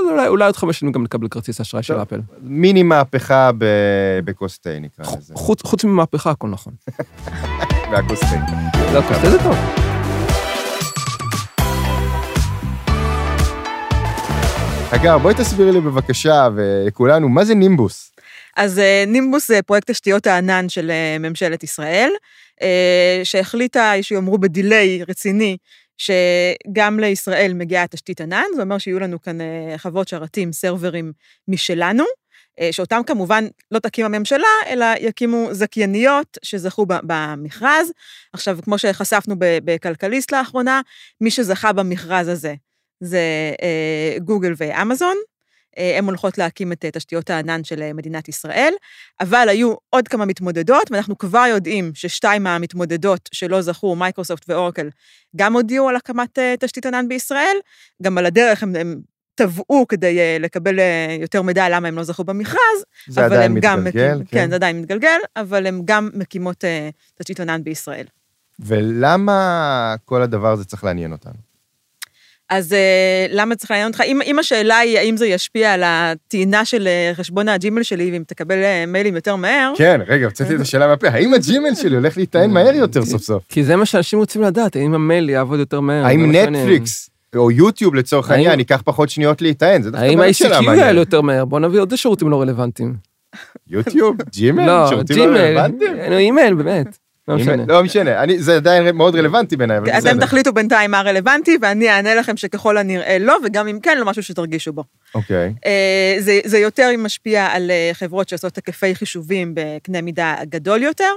אז 0.00 0.10
אולי, 0.10 0.28
אולי 0.28 0.44
עוד 0.44 0.56
חמש 0.56 0.78
שנים 0.78 0.92
גם 0.92 1.02
נקבל 1.02 1.28
כרטיס 1.28 1.60
אשראי 1.60 1.82
של. 1.82 2.02
אפל. 2.02 2.20
מיני 2.42 2.82
מהפכה 2.82 3.50
ב- 3.58 4.20
בכוס 4.24 4.58
תה, 4.58 4.78
נקרא 4.80 5.04
לזה. 5.18 5.34
חוץ, 5.36 5.62
חוץ 5.62 5.84
ממהפכה, 5.84 6.30
הכל 6.30 6.48
נכון. 6.48 6.72
והכוס 7.92 8.20
תה. 8.20 8.26
זה 8.92 8.98
הכל, 8.98 9.30
זה 9.30 9.38
טוב. 9.38 9.56
אגב, 14.90 15.22
בואי 15.22 15.34
תסבירי 15.34 15.72
לי 15.72 15.80
בבקשה, 15.80 16.48
וכולנו, 16.56 17.28
מה 17.28 17.44
זה 17.44 17.54
נימבוס? 17.54 18.12
אז 18.56 18.78
אה, 18.78 19.04
נימבוס 19.06 19.48
זה 19.48 19.62
פרויקט 19.62 19.90
תשתיות 19.90 20.26
הענן 20.26 20.68
של 20.68 20.90
אה, 20.90 21.16
ממשלת 21.20 21.62
ישראל, 21.64 22.10
אה, 22.62 23.20
שהחליטה, 23.24 23.92
יש 23.96 24.08
שיאמרו 24.08 24.38
בדיליי 24.38 25.04
רציני, 25.08 25.56
שגם 25.98 27.00
לישראל 27.00 27.52
מגיעה 27.54 27.86
תשתית 27.86 28.20
ענן, 28.20 28.44
זה 28.56 28.62
אומר 28.62 28.78
שיהיו 28.78 28.98
לנו 28.98 29.22
כאן 29.22 29.40
אה, 29.40 29.74
חוות 29.78 30.08
שרתים, 30.08 30.52
סרברים 30.52 31.12
משלנו, 31.48 32.04
אה, 32.60 32.68
שאותם 32.72 33.00
כמובן 33.06 33.44
לא 33.70 33.78
תקים 33.78 34.06
הממשלה, 34.06 34.48
אלא 34.66 34.86
יקימו 35.00 35.48
זכייניות 35.52 36.38
שזכו 36.42 36.86
במכרז. 36.88 37.92
עכשיו, 38.32 38.58
כמו 38.64 38.78
שחשפנו 38.78 39.34
בכלכליסט 39.38 40.32
לאחרונה, 40.32 40.80
מי 41.20 41.30
שזכה 41.30 41.72
במכרז 41.72 42.28
הזה 42.28 42.54
זה 43.00 43.52
אה, 43.62 44.18
גוגל 44.18 44.52
ואמזון. 44.56 45.16
אה, 45.78 45.98
הן 45.98 46.04
הולכות 46.04 46.38
להקים 46.38 46.72
את 46.72 46.84
אה, 46.84 46.90
תשתיות 46.90 47.30
הענן 47.30 47.64
של 47.64 47.82
אה, 47.82 47.92
מדינת 47.92 48.28
ישראל, 48.28 48.72
אבל 49.20 49.46
היו 49.48 49.74
עוד 49.90 50.08
כמה 50.08 50.24
מתמודדות, 50.24 50.90
ואנחנו 50.90 51.18
כבר 51.18 51.44
יודעים 51.50 51.90
ששתיים 51.94 52.42
מהמתמודדות 52.42 53.28
שלא 53.32 53.62
זכו, 53.62 53.96
מייקרוסופט 53.96 54.44
ואורקל, 54.48 54.88
גם 55.36 55.52
הודיעו 55.54 55.88
על 55.88 55.96
הקמת 55.96 56.38
תשתית 56.60 56.86
ענן 56.86 57.08
בישראל, 57.08 57.56
גם 58.02 58.18
על 58.18 58.26
הדרך 58.26 58.62
הם, 58.62 58.76
הם 58.76 59.00
תבעו 59.34 59.86
כדי 59.88 60.38
לקבל 60.38 60.78
יותר 61.20 61.42
מידע 61.42 61.68
למה 61.68 61.88
הם 61.88 61.96
לא 61.96 62.02
זכו 62.02 62.24
במכרז, 62.24 62.84
זה 63.08 63.26
אבל 63.26 63.34
עדיין 63.34 63.52
הם 63.52 63.60
גם 63.60 63.84
מתגלגל, 63.84 64.14
מקים, 64.14 64.26
כן, 64.26 64.48
זה 64.50 64.54
עדיין 64.54 64.80
מתגלגל, 64.80 65.18
אבל 65.36 65.66
הם 65.66 65.82
גם 65.84 66.10
מקימות 66.14 66.64
תשתית 67.14 67.40
ענן 67.40 67.64
בישראל. 67.64 68.06
ולמה 68.58 69.94
כל 70.04 70.22
הדבר 70.22 70.52
הזה 70.52 70.64
צריך 70.64 70.84
לעניין 70.84 71.12
אותנו? 71.12 71.47
אז 72.50 72.72
אה, 72.72 72.78
למה 73.30 73.54
צריך 73.56 73.70
לעניין 73.70 73.88
אותך? 73.88 74.00
אם, 74.00 74.20
אם 74.26 74.38
השאלה 74.38 74.78
היא 74.78 74.98
האם 74.98 75.16
זה 75.16 75.26
ישפיע 75.26 75.72
על 75.72 75.82
הטעינה 75.84 76.64
של 76.64 76.86
אה, 76.86 77.10
חשבון 77.14 77.48
הג'ימל 77.48 77.82
שלי, 77.82 78.10
ואם 78.12 78.22
תקבל 78.26 78.62
אה, 78.62 78.84
מיילים 78.86 79.14
יותר 79.14 79.36
מהר, 79.36 79.72
כן, 79.76 80.00
רגע, 80.06 80.26
הוצאתי 80.26 80.54
את 80.54 80.60
השאלה 80.60 80.86
מהפה, 80.86 81.08
האם 81.08 81.34
הג'ימל 81.34 81.74
שלי 81.74 81.94
הולך 81.96 82.16
להיטען 82.16 82.50
מהר 82.50 82.74
יותר 82.74 83.04
סוף 83.04 83.22
סוף? 83.22 83.42
כי 83.48 83.64
זה 83.64 83.76
מה 83.76 83.86
שאנשים 83.86 84.18
רוצים 84.18 84.42
לדעת, 84.42 84.76
האם 84.76 84.94
המייל 84.94 85.30
יעבוד 85.30 85.58
יותר 85.58 85.80
מהר. 85.80 86.06
האם 86.06 86.32
נטפליקס 86.32 87.10
או 87.36 87.50
יוטיוב 87.50 87.94
לצורך 87.94 88.30
האם- 88.30 88.38
העניין 88.38 88.58
ייקח 88.58 88.82
פחות 88.84 89.08
שניות 89.10 89.42
להיטען? 89.42 89.82
זה 89.82 89.90
דווקא 89.90 90.06
האם 90.06 90.18
באמת 90.18 90.34
שאלה 90.34 90.56
ה-ICQ 90.56 90.62
מעניינת. 90.64 90.86
יעלה 90.86 91.00
יותר 91.00 91.20
מהר? 91.20 91.44
בוא 91.44 91.60
נביא 91.60 91.80
עוד 91.80 91.96
שירותים 91.96 92.30
לא 92.30 92.40
רלוונטיים. 92.40 92.94
יוטיוב? 93.70 94.16
ג'ימל? 94.32 94.66
לא, 94.66 94.88
שירותים 94.88 95.16
לא 95.18 95.24
ג'ימל, 95.24 95.36
רלוונטיים? 95.38 95.96
נו, 96.10 96.16
אימייל, 96.18 96.54
באמת. 96.54 96.98
לא 97.28 97.36
משנה. 97.36 97.64
לא 97.68 97.82
משנה, 97.82 98.22
אני- 98.22 98.38
זה 98.42 98.56
עדיין 98.56 98.96
מאוד 98.96 99.16
רלוונטי 99.16 99.56
בעיניי, 99.56 99.78
אבל 99.78 99.88
אתם. 99.98 100.20
תחליטו 100.20 100.52
בינתיים 100.52 100.90
מה 100.90 101.00
רלוונטי, 101.02 101.58
ואני 101.62 101.88
אענה 101.90 102.14
לכם 102.14 102.36
שככל 102.36 102.76
הנראה 102.76 103.18
לא, 103.20 103.36
וגם 103.44 103.68
אם 103.68 103.78
כן, 103.82 103.98
לא 103.98 104.04
משהו 104.04 104.22
שתרגישו 104.22 104.72
בו. 104.72 104.84
אוקיי. 105.14 105.52
אה, 105.66 106.16
זה, 106.18 106.40
זה 106.44 106.58
יותר 106.58 106.90
משפיע 106.98 107.46
על 107.46 107.70
אה, 107.70 107.90
חברות 107.92 108.28
שעושות 108.28 108.56
היקפי 108.56 108.94
חישובים 108.94 109.52
בקנה 109.54 110.00
מידה 110.02 110.36
גדול 110.48 110.82
יותר, 110.82 111.12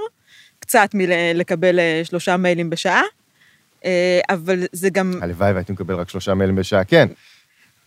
קצת 0.58 0.90
מלקבל 0.94 1.78
שלושה 2.04 2.36
מיילים 2.36 2.70
בשעה, 2.70 3.02
אה, 3.84 4.20
אבל 4.30 4.64
זה 4.72 4.90
גם, 4.90 5.12
הלוואי 5.22 5.52
והייתי 5.52 5.72
מקבל 5.72 5.94
רק 5.94 6.08
שלושה 6.10 6.34
מיילים 6.34 6.56
בשעה, 6.56 6.84
כן. 6.84 7.08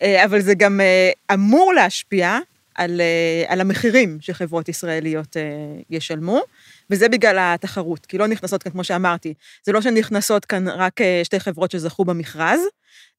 אה, 0.01 0.25
אבל 0.25 0.39
זה 0.41 0.53
גם 0.53 0.81
אה, 0.81 1.11
אמור 1.33 1.73
להשפיע 1.73 2.37
על, 2.75 3.01
אה, 3.01 3.53
על 3.53 3.61
המחירים 3.61 4.17
שחברות 4.21 4.69
ישראליות 4.69 5.37
אה, 5.37 5.41
ישלמו, 5.89 6.41
וזה 6.89 7.09
בגלל 7.09 7.37
התחרות, 7.39 8.05
כי 8.05 8.17
לא 8.17 8.27
נכנסות 8.27 8.63
כאן, 8.63 8.71
כמו 8.71 8.83
שאמרתי, 8.83 9.33
זה 9.63 9.71
לא 9.71 9.81
שנכנסות 9.81 10.45
כאן 10.45 10.67
רק 10.67 11.01
אה, 11.01 11.21
שתי 11.23 11.39
חברות 11.39 11.71
שזכו 11.71 12.05
במכרז, 12.05 12.59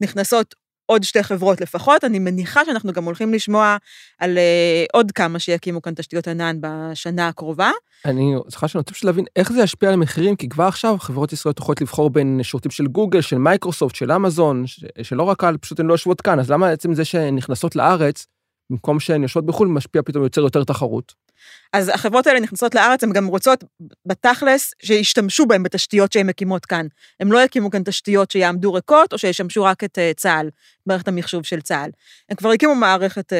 נכנסות 0.01 0.55
עוד 0.87 1.03
שתי 1.03 1.23
חברות 1.23 1.61
לפחות, 1.61 2.05
אני 2.05 2.19
מניחה 2.19 2.65
שאנחנו 2.65 2.93
גם 2.93 3.05
הולכים 3.05 3.35
לשמוע 3.35 3.77
על 4.19 4.39
אה, 4.39 4.85
עוד 4.93 5.13
כמה 5.13 5.39
שיקימו 5.39 5.83
כאן 5.83 5.95
תשתיות 5.95 6.29
ענן 6.29 6.57
בשנה 6.61 7.29
הקרובה. 7.29 7.71
אני, 8.05 8.35
סליחה 8.49 8.69
שאני 8.69 8.81
רוצה 8.81 9.07
להבין 9.07 9.25
איך 9.37 9.53
זה 9.53 9.63
ישפיע 9.63 9.89
על 9.89 9.95
המחירים, 9.95 10.37
כי 10.37 10.49
כבר 10.49 10.65
עכשיו 10.65 10.97
חברות 10.99 11.33
ישראליות 11.33 11.59
יכולות 11.59 11.81
לבחור 11.81 12.11
בין 12.11 12.41
שירותים 12.43 12.71
של 12.71 12.87
גוגל, 12.87 13.21
של 13.21 13.39
מייקרוסופט, 13.39 13.95
של 13.95 14.13
אמזון, 14.13 14.65
שלא 15.03 15.23
רק 15.23 15.45
על, 15.45 15.57
פשוט 15.57 15.81
הן 15.81 15.87
לא 15.87 15.95
יושבות 15.95 16.21
כאן, 16.21 16.41
אז 16.41 16.51
למה 16.51 16.69
עצם 16.69 16.95
זה 16.95 17.05
שהן 17.05 17.37
נכנסות 17.37 17.77
לארץ, 17.77 18.27
במקום 18.71 19.01
שהן 19.01 19.23
יושבות 19.23 19.47
בחו"ל, 19.47 19.69
משפיע 19.69 20.03
פתאום 20.03 20.25
יוצר 20.25 20.41
יותר 20.41 20.65
תחרות? 20.65 21.26
אז 21.73 21.89
החברות 21.89 22.27
האלה 22.27 22.41
נכנסות 22.41 22.75
לארץ, 22.75 23.05
הן 23.05 23.13
גם 23.13 23.27
רוצות 23.27 23.65
בתכלס 24.07 24.75
שישתמשו 24.83 25.47
בהן 25.47 25.63
בתשתיות 25.63 26.13
שהן 26.13 26.27
מקימות 26.27 26.67
כאן. 26.67 26.87
הן 27.21 27.29
לא 27.29 27.45
יקימו 27.45 27.71
כאן 27.71 27.83
תשתיות 27.85 28.31
שיעמדו 28.31 28.73
ריקות, 28.73 29.13
או 29.13 29.19
שישמשו 29.19 29.65
רק 29.65 29.85
את 29.85 29.99
אה, 29.99 30.13
צה"ל, 30.17 30.51
מערכת 30.87 31.09
המחשוב 31.09 31.43
של 31.43 31.61
צה"ל. 31.61 31.91
הם 32.29 32.37
כבר 32.37 32.51
הקימו 32.51 32.75
מערכת 32.75 33.33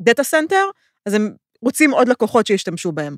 data 0.00 0.22
center, 0.22 0.64
אז 1.06 1.14
הם 1.14 1.30
רוצים 1.62 1.90
עוד 1.90 2.08
לקוחות 2.08 2.46
שישתמשו 2.46 2.92
בהם. 2.92 3.16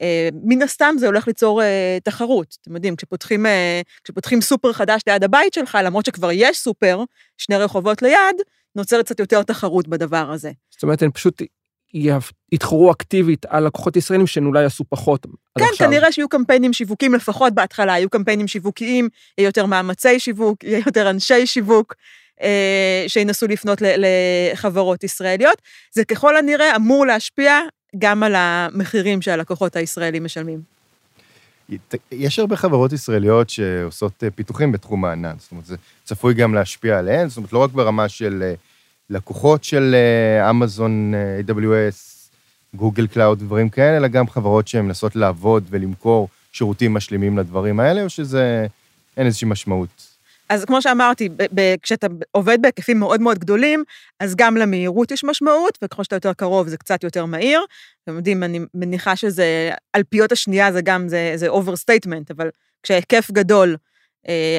אה, 0.00 0.28
מן 0.44 0.62
הסתם 0.62 0.94
זה 0.98 1.06
הולך 1.06 1.26
ליצור 1.26 1.62
אה, 1.62 1.98
תחרות. 2.04 2.56
אתם 2.62 2.74
יודעים, 2.74 2.96
כשפותחים, 2.96 3.46
כשפותחים 4.04 4.40
סופר 4.40 4.72
חדש 4.72 5.02
ליד 5.06 5.24
הבית 5.24 5.54
שלך, 5.54 5.78
למרות 5.84 6.06
שכבר 6.06 6.30
יש 6.32 6.58
סופר, 6.58 7.04
שני 7.36 7.56
רחובות 7.56 8.02
ליד, 8.02 8.36
נוצרת 8.76 9.04
קצת 9.04 9.20
יותר 9.20 9.42
תחרות 9.42 9.88
בדבר 9.88 10.30
הזה. 10.30 10.52
זאת 10.70 10.82
אומרת, 10.82 11.02
הן 11.02 11.10
פשוט 11.10 11.42
יתחרו 12.52 12.92
אקטיבית 12.92 13.46
על 13.46 13.66
לקוחות 13.66 13.96
ישראלים 13.96 14.26
שהן 14.26 14.46
אולי 14.46 14.64
עשו 14.64 14.84
פחות 14.88 15.26
עד 15.26 15.32
כן, 15.58 15.64
עכשיו. 15.72 15.86
כנראה 15.86 16.12
שיהיו 16.12 16.28
קמפיינים 16.28 16.72
שיווקיים, 16.72 17.14
לפחות 17.14 17.54
בהתחלה, 17.54 17.92
יהיו 17.92 18.10
קמפיינים 18.10 18.48
שיווקיים, 18.48 19.08
יהיה 19.38 19.48
יותר 19.48 19.66
מאמצי 19.66 20.20
שיווק, 20.20 20.64
יהיה 20.64 20.82
יותר 20.86 21.10
אנשי 21.10 21.46
שיווק, 21.46 21.94
אה, 22.42 23.04
שינסו 23.08 23.46
לפנות 23.46 23.78
לחברות 23.82 25.04
ישראליות. 25.04 25.62
זה 25.92 26.04
ככל 26.04 26.36
הנראה 26.36 26.76
אמור 26.76 27.06
להשפיע 27.06 27.60
גם 27.98 28.22
על 28.22 28.34
המחירים 28.36 29.22
שהלקוחות 29.22 29.76
הישראלים 29.76 30.24
משלמים. 30.24 30.78
יש 32.12 32.38
הרבה 32.38 32.56
חברות 32.56 32.92
ישראליות 32.92 33.50
שעושות 33.50 34.24
אה, 34.24 34.30
פיתוחים 34.30 34.72
בתחום 34.72 35.04
הענן, 35.04 35.34
זאת 35.38 35.50
אומרת, 35.50 35.66
זה 35.66 35.76
צפוי 36.04 36.34
גם 36.34 36.54
להשפיע 36.54 36.98
עליהן, 36.98 37.28
זאת 37.28 37.36
אומרת, 37.36 37.52
לא 37.52 37.58
רק 37.58 37.70
ברמה 37.70 38.08
של 38.08 38.42
אה, 38.42 38.54
לקוחות 39.10 39.64
של 39.64 39.94
אמזון, 40.50 41.14
AWS, 41.48 42.18
גוגל 42.74 43.06
קלאוד 43.06 43.42
ודברים 43.42 43.68
כאלה, 43.68 43.96
אלא 43.96 44.08
גם 44.08 44.28
חברות 44.28 44.68
שהן 44.68 44.84
מנסות 44.84 45.16
לעבוד 45.16 45.64
ולמכור 45.70 46.28
שירותים 46.52 46.94
משלימים 46.94 47.38
לדברים 47.38 47.80
האלה, 47.80 48.02
או 48.04 48.10
שזה, 48.10 48.66
אין 49.16 49.26
איזושהי 49.26 49.48
משמעות? 49.48 50.18
אז 50.48 50.64
כמו 50.64 50.82
שאמרתי, 50.82 51.28
ב- 51.28 51.46
ב- 51.54 51.74
כשאתה 51.82 52.06
עובד 52.32 52.58
בהיקפים 52.62 52.98
מאוד 52.98 53.20
מאוד 53.20 53.38
גדולים, 53.38 53.84
אז 54.20 54.34
גם 54.36 54.56
למהירות 54.56 55.10
יש 55.10 55.24
משמעות, 55.24 55.78
וככל 55.82 56.04
שאתה 56.04 56.16
יותר 56.16 56.32
קרוב 56.32 56.68
זה 56.68 56.76
קצת 56.76 57.04
יותר 57.04 57.24
מהיר. 57.24 57.60
אתם 58.04 58.16
יודעים, 58.16 58.42
אני 58.42 58.60
מניחה 58.74 59.16
שזה, 59.16 59.70
אלפיות 59.94 60.32
השנייה 60.32 60.72
זה 60.72 60.82
גם, 60.82 61.08
זה, 61.08 61.32
זה 61.36 61.48
overstatement, 61.50 62.32
אבל 62.36 62.50
כשההיקף 62.82 63.30
גדול, 63.30 63.76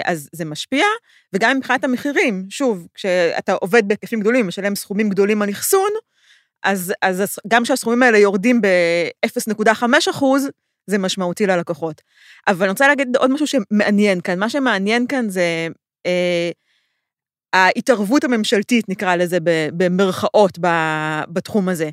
אז 0.05 0.29
זה 0.33 0.45
משפיע. 0.45 0.85
וגם 1.33 1.57
מבחינת 1.57 1.83
המחירים, 1.83 2.45
שוב, 2.49 2.87
כשאתה 2.93 3.53
עובד 3.53 3.87
בהיקפים 3.87 4.19
גדולים, 4.19 4.47
משלם 4.47 4.75
סכומים 4.75 5.09
גדולים 5.09 5.41
על 5.41 5.49
אחסון, 5.49 5.89
אז, 6.63 6.93
אז 7.01 7.39
גם 7.47 7.63
כשהסכומים 7.63 8.03
האלה 8.03 8.17
יורדים 8.17 8.61
ב-0.5 8.61 9.83
אחוז, 10.09 10.47
זה 10.87 10.97
משמעותי 10.97 11.45
ללקוחות. 11.45 12.01
אבל 12.47 12.61
אני 12.61 12.69
רוצה 12.69 12.87
להגיד 12.87 13.15
עוד 13.17 13.31
משהו 13.31 13.47
שמעניין 13.47 14.21
כאן. 14.21 14.39
מה 14.39 14.49
שמעניין 14.49 15.07
כאן 15.07 15.29
זה 15.29 15.67
אה, 16.05 16.51
ההתערבות 17.53 18.23
הממשלתית, 18.23 18.89
נקרא 18.89 19.15
לזה 19.15 19.37
במרכאות, 19.77 20.59
בתחום 21.29 21.69
הזה. 21.69 21.89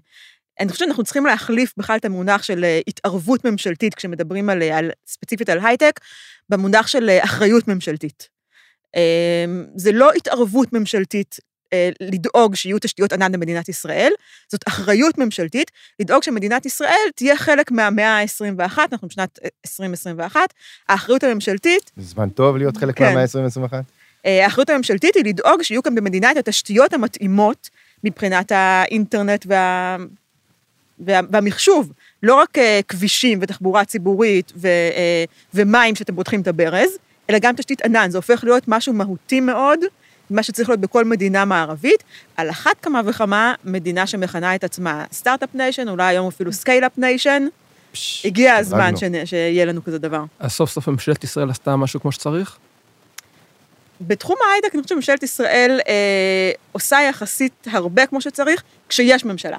אני 0.60 0.68
חושבת 0.68 0.86
שאנחנו 0.86 1.04
צריכים 1.04 1.26
להחליף 1.26 1.74
בכלל 1.76 1.96
את 1.96 2.04
המונח 2.04 2.42
של 2.42 2.64
אה, 2.64 2.80
התערבות 2.88 3.44
ממשלתית, 3.44 3.94
כשמדברים 3.94 4.50
על, 4.50 4.62
על, 4.62 4.90
ספציפית 5.06 5.48
על 5.48 5.58
הייטק, 5.66 6.00
במונח 6.48 6.86
של 6.86 7.08
אה, 7.08 7.24
אחריות 7.24 7.68
ממשלתית. 7.68 8.28
אה, 8.96 9.44
זה 9.76 9.92
לא 9.92 10.12
התערבות 10.12 10.72
ממשלתית 10.72 11.38
אה, 11.72 11.90
לדאוג 12.00 12.54
שיהיו 12.54 12.78
תשתיות 12.78 13.12
ענן 13.12 13.32
במדינת 13.32 13.68
ישראל, 13.68 14.12
זאת 14.48 14.60
אחריות 14.68 15.18
ממשלתית 15.18 15.70
לדאוג 16.00 16.22
שמדינת 16.22 16.66
ישראל 16.66 17.10
תהיה 17.14 17.36
חלק 17.36 17.70
מהמאה 17.70 18.20
ה-21, 18.20 18.78
אנחנו 18.92 19.08
בשנת 19.08 19.38
אה, 19.44 19.48
2021, 19.66 20.40
האחריות 20.88 21.24
הממשלתית, 21.24 21.90
זה 21.96 22.06
זמן 22.06 22.28
טוב 22.28 22.56
להיות 22.56 22.76
חלק 22.76 22.96
כן. 22.96 23.04
מהמאה 23.04 23.22
ה-20-21? 23.22 23.72
אה, 24.26 24.44
האחריות 24.44 24.70
הממשלתית 24.70 25.14
היא 25.14 25.24
לדאוג 25.24 25.62
שיהיו 25.62 25.82
כאן 25.82 25.94
במדינה 25.94 26.32
את 26.32 26.36
התשתיות 26.36 26.92
המתאימות 26.92 27.70
מבחינת 28.04 28.52
האינטרנט 28.52 29.46
וה... 29.48 29.96
וה... 30.98 31.20
והמחשוב, 31.30 31.92
לא 32.22 32.34
רק 32.34 32.58
אה, 32.58 32.80
כבישים 32.88 33.38
ותחבורה 33.42 33.84
ציבורית 33.84 34.52
ו... 34.56 34.66
אה, 34.66 35.24
ומים 35.54 35.94
שאתם 35.94 36.14
פותחים 36.14 36.40
את 36.40 36.48
הברז, 36.48 36.90
אלא 37.30 37.38
גם 37.38 37.56
תשתית 37.56 37.84
ענן, 37.84 38.10
זה 38.10 38.18
הופך 38.18 38.44
להיות 38.44 38.64
משהו 38.68 38.92
מהותי 38.92 39.40
מאוד 39.40 39.80
מה 40.30 40.42
שצריך 40.42 40.68
להיות 40.68 40.80
בכל 40.80 41.04
מדינה 41.04 41.44
מערבית, 41.44 42.04
על 42.36 42.50
אחת 42.50 42.80
כמה 42.82 43.00
וכמה 43.04 43.54
מדינה 43.64 44.06
שמכנה 44.06 44.54
את 44.54 44.64
עצמה 44.64 45.04
Start-Up 45.12 45.54
Nation, 45.54 45.88
אולי 45.88 46.04
היום 46.04 46.28
אפילו 46.28 46.52
Scale-Up 46.52 46.92
Nation, 46.98 47.46
הגיע 48.24 48.54
הזמן. 48.54 48.94
שנ- 48.96 49.26
שיהיה 49.26 49.64
לנו 49.64 49.84
כזה 49.84 49.98
דבר. 49.98 50.24
אז 50.38 50.52
סוף 50.52 50.70
סוף 50.70 50.88
ממשלת 50.88 51.24
ישראל 51.24 51.50
עשתה 51.50 51.76
משהו 51.76 52.00
כמו 52.00 52.12
שצריך? 52.12 52.56
בתחום 54.00 54.36
ההייטק, 54.48 54.74
אני 54.74 54.82
חושבת 54.82 54.88
שממשלת 54.88 55.22
ישראל 55.22 55.80
אה, 55.88 56.50
עושה 56.72 56.98
יחסית 57.08 57.66
הרבה 57.70 58.06
כמו 58.06 58.20
שצריך, 58.20 58.62
כשיש 58.88 59.24
ממשלה. 59.24 59.56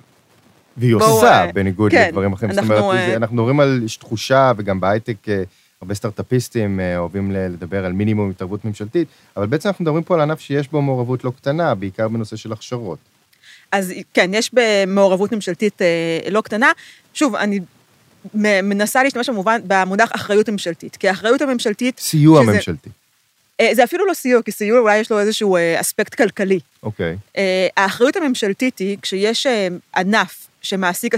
והיא 0.77 0.95
בואו, 0.95 1.09
עושה, 1.09 1.45
אה, 1.45 1.51
בניגוד 1.51 1.91
כן, 1.91 2.07
לדברים 2.07 2.33
אחרים. 2.33 2.51
זאת 2.51 2.59
אנחנו, 2.59 2.79
אומרת, 2.79 2.95
אה, 2.99 3.15
אנחנו 3.15 3.35
מדברים 3.35 3.59
על, 3.59 3.83
תחושה, 3.99 4.51
וגם 4.57 4.79
בהייטק, 4.79 5.29
אה, 5.29 5.43
הרבה 5.81 5.93
סטארט-אפיסטים 5.95 6.79
אוהבים 6.97 7.31
לדבר 7.31 7.85
על 7.85 7.91
מינימום 7.93 8.29
התערבות 8.29 8.65
ממשלתית, 8.65 9.07
אבל 9.37 9.45
בעצם 9.47 9.69
אנחנו 9.69 9.83
מדברים 9.83 10.03
פה 10.03 10.13
על 10.15 10.21
ענף 10.21 10.39
שיש 10.39 10.67
בו 10.71 10.81
מעורבות 10.81 11.23
לא 11.23 11.31
קטנה, 11.37 11.75
בעיקר 11.75 12.07
בנושא 12.07 12.35
של 12.35 12.51
הכשרות. 12.51 12.97
אז 13.71 13.93
כן, 14.13 14.31
יש 14.33 14.51
במעורבות 14.53 15.31
ממשלתית 15.31 15.81
לא 16.31 16.41
קטנה. 16.41 16.71
שוב, 17.13 17.35
אני 17.35 17.59
מנסה 18.63 19.03
להשתמש 19.03 19.29
במובן, 19.29 19.61
במונח 19.67 20.11
אחריות 20.15 20.49
ממשלתית, 20.49 20.95
כי 20.95 21.09
האחריות 21.09 21.41
הממשלתית, 21.41 21.99
סיוע 21.99 22.43
שזה- 22.43 22.51
ממשלתי. 22.53 22.89
זה 23.71 23.83
אפילו 23.83 24.05
לא 24.05 24.13
סיוע, 24.13 24.41
כי 24.41 24.51
סיוע 24.51 24.79
אולי 24.79 24.97
יש 24.97 25.11
לו 25.11 25.19
איזשהו 25.19 25.57
אספקט 25.81 26.15
כלכלי. 26.15 26.59
אוקיי. 26.83 27.15
אה, 27.37 27.67
האחריות 27.77 28.15
הממשלתית 28.15 28.79
היא 28.79 28.97
כשיש 29.01 29.47
ענף 29.95 30.46
שמעסיק 30.61 31.15
10% 31.15 31.17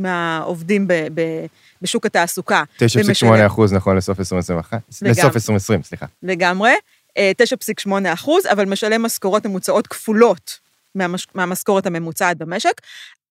מהעובדים 0.00 0.88
ב- 0.88 1.08
ב- 1.14 1.46
בשוק 1.82 2.06
התעסוקה. 2.06 2.62
9.8 2.78 3.46
אחוז 3.46 3.72
נכון 3.72 3.96
לסוף 3.96 4.18
2021. 4.20 4.80
לגמרי. 5.02 5.10
לסוף 5.10 5.34
2020, 5.34 5.82
סליחה. 5.82 6.06
לגמרי, 6.22 6.72
אה, 7.18 7.32
9.8 7.42 8.12
אחוז, 8.12 8.46
אבל 8.46 8.64
משלם 8.64 9.02
משכורות 9.02 9.46
ממוצעות 9.46 9.86
כפולות 9.86 10.58
מהמש... 10.94 11.26
מהמשכורת 11.34 11.86
הממוצעת 11.86 12.38
במשק. 12.38 12.80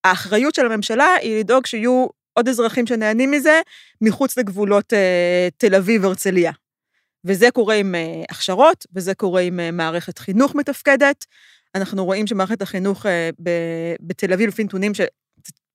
האחריות 0.04 0.54
של 0.54 0.66
הממשלה 0.66 1.14
היא 1.20 1.38
לדאוג 1.40 1.66
שיהיו 1.66 2.06
עוד 2.32 2.48
אזרחים 2.48 2.86
שנהנים 2.86 3.30
מזה 3.30 3.60
מחוץ 4.00 4.38
לגבולות 4.38 4.92
אה, 4.92 5.48
תל 5.58 5.74
אביב-הרצליה. 5.74 6.52
וזה 7.24 7.50
קורה 7.50 7.74
עם 7.74 7.94
אה, 7.94 8.22
הכשרות, 8.30 8.86
וזה 8.94 9.14
קורה 9.14 9.40
עם 9.40 9.60
אה, 9.60 9.70
מערכת 9.70 10.18
חינוך 10.18 10.54
מתפקדת. 10.54 11.24
אנחנו 11.74 12.04
רואים 12.04 12.26
שמערכת 12.26 12.62
החינוך 12.62 13.06
אה, 13.06 13.30
בתל 14.00 14.32
אביב, 14.32 14.48
לפי 14.48 14.64
נתונים 14.64 14.92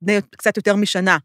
בני 0.01 0.19
קצת 0.37 0.57
יותר 0.57 0.75
משנה, 0.75 1.17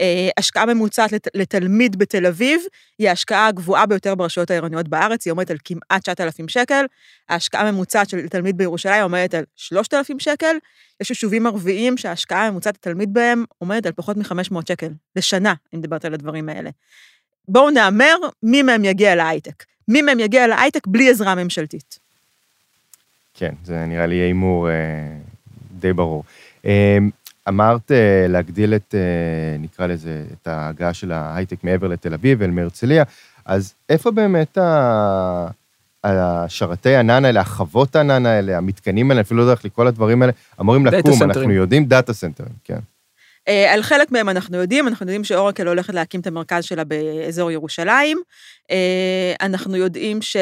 אה, 0.00 0.28
השקעה 0.36 0.66
ממוצעת 0.66 1.12
לת, 1.12 1.28
לתלמיד 1.34 1.96
בתל 1.96 2.26
אביב 2.26 2.60
היא 2.98 3.08
ההשקעה 3.08 3.46
הגבוהה 3.46 3.86
ביותר 3.86 4.14
ברשויות 4.14 4.50
העירוניות 4.50 4.88
בארץ, 4.88 5.26
היא 5.26 5.32
עומדת 5.32 5.50
על 5.50 5.56
כמעט 5.64 6.02
9,000 6.02 6.48
שקל. 6.48 6.84
ההשקעה 7.28 7.68
הממוצעת 7.68 8.08
של 8.08 8.28
תלמיד 8.28 8.56
בירושלים 8.56 9.02
עומדת 9.02 9.34
על 9.34 9.44
3,000 9.56 10.18
שקל. 10.18 10.56
יש 11.00 11.10
יישובים 11.10 11.46
ערביים 11.46 11.96
שההשקעה 11.96 12.46
הממוצעת 12.46 12.74
לתלמיד 12.74 13.14
בהם 13.14 13.44
עומדת 13.58 13.86
על 13.86 13.92
פחות 13.92 14.16
מ-500 14.16 14.60
שקל 14.68 14.88
לשנה, 15.16 15.54
אם 15.74 15.78
מדברת 15.78 16.04
על 16.04 16.14
הדברים 16.14 16.48
האלה. 16.48 16.70
בואו 17.48 17.70
נהמר 17.70 18.16
מי 18.42 18.62
מהם 18.62 18.84
יגיע 18.84 19.14
להייטק. 19.14 19.64
מי 19.88 20.02
מהם 20.02 20.20
יגיע 20.20 20.46
להייטק 20.46 20.86
בלי 20.86 21.10
עזרה 21.10 21.34
ממשלתית. 21.34 21.98
כן, 23.34 23.54
זה 23.64 23.86
נראה 23.86 24.06
לי 24.06 24.14
הימור 24.14 24.70
אה, 24.70 24.74
די 25.80 25.92
ברור. 25.92 26.24
אה, 26.66 26.98
אמרת 27.48 27.92
אה, 27.92 28.26
להגדיל 28.28 28.74
את, 28.74 28.94
אה, 28.94 29.58
נקרא 29.58 29.86
לזה, 29.86 30.24
את 30.32 30.46
ההגעה 30.46 30.94
של 30.94 31.12
ההייטק 31.12 31.64
מעבר 31.64 31.88
לתל 31.88 32.14
אביב 32.14 32.42
או 32.42 32.50
מהרצליה, 32.50 33.04
אז 33.44 33.74
איפה 33.88 34.10
באמת 34.10 34.58
ה... 34.58 35.48
השרתי 36.04 36.96
ענן 36.96 37.24
האלה, 37.24 37.40
החוות 37.40 37.96
הענן 37.96 38.26
האלה, 38.26 38.56
המתקנים 38.56 39.10
האלה, 39.10 39.20
אפילו 39.20 39.38
לא 39.38 39.42
יודע 39.42 39.52
איך 39.52 39.64
לקרוא 39.64 39.84
לדברים 39.84 40.22
האלה, 40.22 40.32
אמורים 40.60 40.86
לקום, 40.86 41.12
סנטרים. 41.12 41.30
אנחנו 41.30 41.52
יודעים 41.52 41.84
דאטה 41.84 42.12
סנטרים, 42.12 42.52
כן. 42.64 42.78
אה, 43.48 43.74
על 43.74 43.82
חלק 43.82 44.10
מהם 44.10 44.28
אנחנו 44.28 44.56
יודעים, 44.56 44.88
אנחנו 44.88 45.04
יודעים 45.04 45.24
שאורקל 45.24 45.68
הולכת 45.68 45.94
להקים 45.94 46.20
את 46.20 46.26
המרכז 46.26 46.64
שלה 46.64 46.84
באזור 46.84 47.50
ירושלים. 47.50 48.18
אנחנו 49.40 49.76
יודעים 49.76 50.22
ש... 50.22 50.36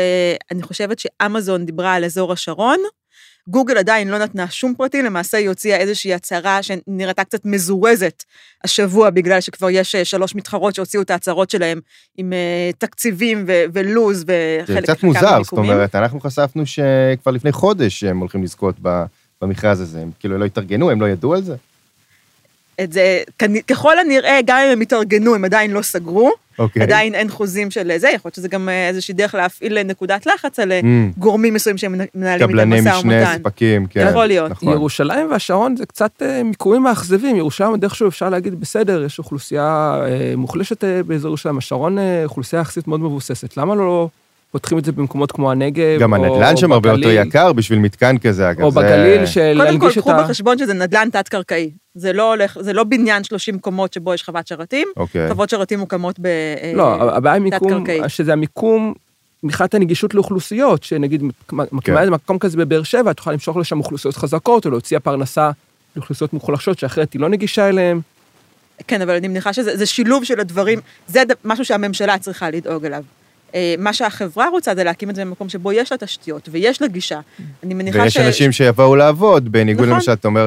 אני 0.51 0.63
חושבת 0.63 0.99
שאמזון 0.99 1.67
דיברה 1.67 1.95
על 1.95 2.05
אזור 2.05 2.33
השרון. 2.33 2.79
גוגל 3.49 3.79
עדיין 3.79 4.09
לא 4.09 4.19
נתנה 4.19 4.51
שום 4.51 4.75
פרטים, 4.75 5.05
למעשה 5.05 5.39
היא 5.39 5.49
הוציאה 5.49 5.77
איזושהי 5.77 6.15
הצהרה 6.15 6.61
שנראתה 6.63 7.25
קצת 7.25 7.45
מזורזת 7.45 8.25
השבוע, 8.65 9.11
בגלל 9.11 9.41
שכבר 9.41 9.71
יש 9.71 9.95
אה, 9.95 10.05
שלוש 10.05 10.35
מתחרות 10.35 10.75
שהוציאו 10.75 11.03
את 11.03 11.11
ההצהרות 11.11 11.51
שלהם 11.51 11.81
עם 12.19 12.33
אה, 12.33 12.71
תקציבים 12.79 13.45
ו- 13.49 13.65
ולוז 13.73 14.25
וחלק 14.27 14.87
זה 14.87 14.95
קצת 14.95 15.03
מוזר, 15.03 15.43
זאת. 15.43 15.53
אומרת, 15.53 15.95
אנחנו 15.95 16.21
חשפנו 16.21 16.67
שכבר 16.67 17.33
לפני 17.33 17.53
חודש 17.53 18.05
הם 18.05 18.19
הולכים 18.19 18.43
לזכות 18.43 18.77
במכרז 19.43 19.81
הזה, 19.81 20.01
הם 20.01 20.11
כאילו 20.21 20.39
לא 20.39 20.45
התארגנו, 20.45 20.91
הם 20.91 21.01
לא 21.01 21.09
ידעו 21.09 21.35
על 21.35 21.43
זה? 21.43 21.55
את 22.81 22.93
זה, 22.93 23.23
ככל 23.67 23.99
הנראה, 23.99 24.39
גם 24.45 24.59
אם 24.59 24.73
הם 24.73 24.81
התארגנו, 24.81 25.35
הם 25.35 25.45
עדיין 25.45 25.71
לא 25.71 25.83
סגרו. 25.83 26.33
אוקיי. 26.59 26.83
עדיין 26.83 27.15
אין 27.15 27.29
חוזים 27.29 27.71
של 27.71 27.93
זה, 27.97 28.09
יכול 28.09 28.29
להיות 28.29 28.35
שזה 28.35 28.49
גם 28.49 28.69
אה, 28.69 28.89
איזושהי 28.89 29.15
דרך 29.15 29.35
להפעיל 29.35 29.83
נקודת 29.83 30.27
לחץ 30.27 30.59
על 30.59 30.73
אה, 30.73 30.81
Mm, 30.87 31.19
גורמים 31.19 31.55
מסוימים 31.55 31.79
שהם 31.79 31.93
מנהלים 32.15 32.43
איתם 32.43 32.47
קבלני 32.47 32.81
משא 32.81 32.89
משנה, 32.99 33.15
ומתן. 33.17 33.39
ספקים, 33.39 33.87
כן. 33.87 34.07
יכול 34.11 34.27
להיות. 34.27 34.51
נכון. 34.51 34.73
ירושלים 34.73 35.31
והשרון 35.31 35.77
זה 35.77 35.87
קצת 35.87 36.23
אה, 36.23 36.43
מיקומים 36.43 36.83
מאכזבים. 36.83 37.37
ירושלים 37.37 37.71
עוד 37.71 37.83
איכשהו 37.83 38.09
אפשר 38.09 38.29
להגיד, 38.29 38.61
בסדר, 38.61 39.05
יש 39.05 39.19
אוכלוסייה 39.19 40.01
אה, 40.07 40.37
מוחלשת 40.37 40.85
אה, 40.85 41.03
באזור 41.03 41.29
ירושלים. 41.29 41.59
השרון 41.59 41.99
אה, 41.99 42.25
אוכלוסייה 42.25 42.61
יחסית 42.61 42.89
מאוד 42.89 43.01
מבוססת. 43.01 43.57
למה 43.57 43.75
לא 43.75 44.09
פותחים 44.57 44.79
את 44.79 44.85
זה 44.85 44.93
במקומות 44.93 45.33
כמו 45.33 45.51
הנגב? 45.51 46.01
גם 46.01 46.15
או- 46.15 46.25
הנדל"ן 46.25 46.57
שם 46.57 46.73
הרבה 46.73 46.91
יותר? 46.91 47.11
יקר 47.11 47.53
בשביל 47.53 47.79
מתקן 47.79 48.19
כזה, 48.19 48.51
אגב. 48.51 48.63
או 48.63 48.71
זה- 48.71 48.81
בגליל, 48.81 49.27
של 49.27 49.61
קודם 49.67 49.79
כל, 49.79 49.91
קחו. 50.01 50.11
בחשבון 50.19 50.59
שזה 50.59 50.75
נדל"ן 50.75 51.09
תת-קרקעי. 51.13 51.71
זה 51.95 52.13
לא 52.13 52.33
הולך, 52.33 52.57
זה 52.61 52.73
לא 52.73 52.85
בניין 52.85 53.25
30 53.25 53.59
קומות 53.59 53.93
שבו 53.93 54.15
יש 54.15 54.23
חוות 54.25 54.47
שרתים. 54.47 54.89
אוקיי. 54.97 55.29
חוות 55.31 55.51
שרתים 55.51 55.79
מוקמות 55.79 56.19
ב... 56.21 56.27
אה, 56.27 56.73
לא, 56.75 57.17
הבעיה 57.17 57.35
היא 57.35 57.43
מיקום. 57.43 57.85
שזה 58.09 58.33
המיקום, 58.33 58.95
מבחינת 59.43 59.75
הנגישות 59.75 60.15
לאוכלוסיות, 60.15 60.83
שנגיד 60.83 61.23
כן. 61.49 61.57
מקימה 61.73 62.01
איזה 62.01 62.11
מקום 62.11 62.39
כזה 62.39 62.57
בבאר 62.57 62.83
שבע, 62.83 63.13
תוכל 63.13 63.33
למשוך 63.33 63.57
לשם 63.57 63.79
אוכלוסיות 63.79 64.17
חזקות, 64.17 64.67
או 64.67 64.71
להוציא 64.71 64.99
פרנסה 64.99 65.51
לאוכלוסיות 65.97 66.33
מוחלשות, 66.33 66.79
שאחרת 66.79 67.13
היא 67.13 67.21
לא 67.21 67.29
נגישה 67.29 67.69
אליהן. 67.69 68.01
כן, 68.87 69.03
אבל 69.03 69.15
אני 69.15 69.29
מניחה 69.29 69.53
שזה 69.53 69.77
זה 69.77 69.87
שילוב 69.87 70.25
של 70.25 70.41
הדברים, 70.41 70.79
זה 71.09 71.23
משהו 71.45 71.65
שהממשלה 71.65 72.19
צריכה 72.19 72.51
לדאוג 72.51 72.85
אליו. 72.85 73.03
אה, 73.55 73.75
מה 73.79 73.93
שהחברה 73.93 74.49
רוצה 74.49 74.75
זה 74.75 74.85
להקים 74.85 75.11
את 75.11 75.15
זה 75.15 75.25
במקום 75.25 75.49
שבו 75.49 75.73
יש 75.73 75.93
לה 75.93 75.99
תשתיות 75.99 76.49
ויש 76.53 76.83
לה 76.83 76.89
גישה. 76.89 77.21
אני 77.63 77.75
מניחה 77.75 78.03
ויש 78.03 78.17
אנשים 78.17 78.53
שיבואו 78.53 78.97
לעבוד, 78.97 79.53
בניגוד 79.53 79.85
נכון. 79.85 79.95
למשל, 79.95 80.13
אתה 80.13 80.29
אומר, 80.29 80.47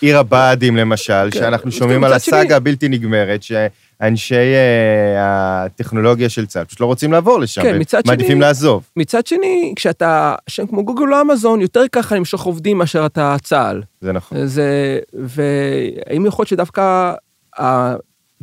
עיר 0.00 0.18
הבה"דים 0.18 0.76
למשל, 0.76 1.28
כן. 1.32 1.38
שאנחנו 1.38 1.72
שומעים 1.72 2.04
על 2.04 2.18
שני- 2.18 2.36
הסאגה 2.36 2.56
הבלתי 2.56 2.88
נגמרת, 2.88 3.42
שאנשי 3.42 4.34
אה, 4.34 5.16
הטכנולוגיה 5.64 6.28
של 6.28 6.46
צה"ל 6.46 6.64
פשוט 6.64 6.80
לא 6.80 6.86
רוצים 6.86 7.12
לעבור 7.12 7.40
לשם, 7.40 7.62
כן, 7.62 7.78
מצד 7.78 8.00
שני- 8.04 8.10
מעדיפים 8.16 8.40
לעזוב. 8.40 8.82
מצד 8.96 9.26
שני, 9.26 9.72
כשאתה, 9.76 10.34
שם 10.46 10.66
כמו 10.66 10.84
גוגל 10.84 11.14
או 11.14 11.20
אמזון, 11.20 11.60
יותר 11.60 11.82
ככה 11.92 12.16
למשוך 12.16 12.42
עובדים 12.42 12.78
מאשר 12.78 13.06
אתה 13.06 13.36
צה"ל. 13.42 13.82
זה 14.00 14.12
נכון. 14.12 14.46
זה, 14.46 14.98
והאם 15.12 16.26
יכול 16.26 16.42
להיות 16.42 16.48
שדווקא, 16.48 17.12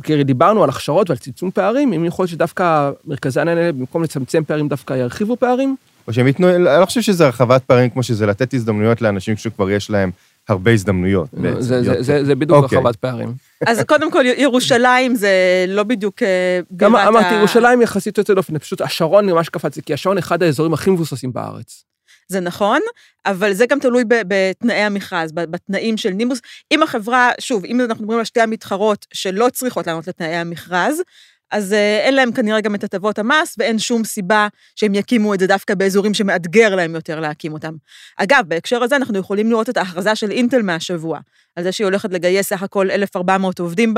כי 0.02 0.24
דיברנו 0.24 0.62
על 0.64 0.68
הכשרות 0.68 1.10
ועל 1.10 1.18
צמצום 1.18 1.50
פערים, 1.50 1.92
אם 1.92 2.04
יכול 2.04 2.22
להיות 2.22 2.30
שדווקא 2.30 2.90
מרכזי 3.04 3.40
העניין 3.40 3.58
האלה, 3.58 3.72
במקום 3.72 4.02
לצמצם 4.02 4.44
פערים, 4.44 4.68
דווקא 4.68 4.94
ירחיבו 4.94 5.36
פערים? 5.36 5.76
או 6.08 6.12
שהם 6.12 6.26
ייתנו, 6.26 6.50
אני 6.54 6.80
לא 6.80 6.86
חושב 6.86 7.00
שזה 7.00 7.24
הרחבת 7.24 7.62
פערים 7.62 7.90
כמו 7.90 8.02
שזה 8.02 8.26
לתת 8.26 8.54
הזדמנויות 8.54 9.02
לאנשים 9.02 9.36
שכבר 9.36 9.70
יש 9.70 9.90
להם 9.90 10.10
הרבה 10.48 10.70
הזדמנויות. 10.70 11.28
בעצם, 11.32 11.60
זה, 11.60 11.82
זה, 11.82 11.90
להיות- 11.90 12.04
זה, 12.04 12.24
זה 12.24 12.34
בדיוק 12.34 12.64
אוקיי. 12.64 12.78
הרחבת 12.78 12.96
פערים. 12.96 13.32
אז 13.66 13.82
קודם 13.82 14.10
כל, 14.12 14.24
ירושלים 14.36 15.14
זה 15.14 15.30
לא 15.68 15.82
בדיוק 15.82 16.22
אה, 16.22 16.60
גם 16.76 16.96
אמרתי, 16.96 17.34
ה- 17.34 17.38
ירושלים 17.38 17.82
יחסית 17.82 18.18
יוצא 18.18 18.34
דופן, 18.34 18.58
פשוט 18.58 18.80
השרון 18.80 19.26
ממש 19.30 19.48
קפץ, 19.48 19.78
כי 19.78 19.94
השרון 19.94 20.18
אחד 20.18 20.42
האזורים 20.42 20.74
הכי 20.74 20.90
מבוססים 20.90 21.32
בארץ. 21.32 21.84
זה 22.28 22.40
נכון, 22.40 22.80
אבל 23.26 23.52
זה 23.52 23.66
גם 23.66 23.78
תלוי 23.80 24.04
בתנאי 24.08 24.76
המכרז, 24.76 25.32
בתנאים 25.32 25.96
של 25.96 26.10
נימוס. 26.10 26.40
אם 26.72 26.82
החברה, 26.82 27.30
שוב, 27.40 27.64
אם 27.64 27.80
אנחנו 27.80 28.02
מדברים 28.02 28.18
על 28.18 28.24
שתי 28.24 28.40
המתחרות 28.40 29.06
שלא 29.14 29.48
צריכות 29.52 29.86
לענות 29.86 30.08
לתנאי 30.08 30.34
המכרז, 30.34 31.02
אז 31.50 31.72
אה, 31.72 31.98
אין 32.00 32.14
להם 32.14 32.32
כנראה 32.32 32.60
גם 32.60 32.74
את 32.74 32.84
הטבות 32.84 33.18
המס, 33.18 33.54
ואין 33.58 33.78
שום 33.78 34.04
סיבה 34.04 34.48
שהם 34.76 34.94
יקימו 34.94 35.34
את 35.34 35.40
זה 35.40 35.46
דווקא 35.46 35.74
באזורים 35.74 36.14
שמאתגר 36.14 36.74
להם 36.74 36.94
יותר 36.94 37.20
להקים 37.20 37.52
אותם. 37.52 37.74
אגב, 38.16 38.44
בהקשר 38.48 38.82
הזה 38.82 38.96
אנחנו 38.96 39.18
יכולים 39.18 39.50
לראות 39.50 39.70
את 39.70 39.76
ההכרזה 39.76 40.14
של 40.14 40.30
אינטל 40.30 40.62
מהשבוע, 40.62 41.18
על 41.56 41.64
זה 41.64 41.72
שהיא 41.72 41.84
הולכת 41.84 42.12
לגייס 42.12 42.48
סך 42.48 42.62
הכל 42.62 42.90
1,400 42.90 43.58
עובדים 43.58 43.94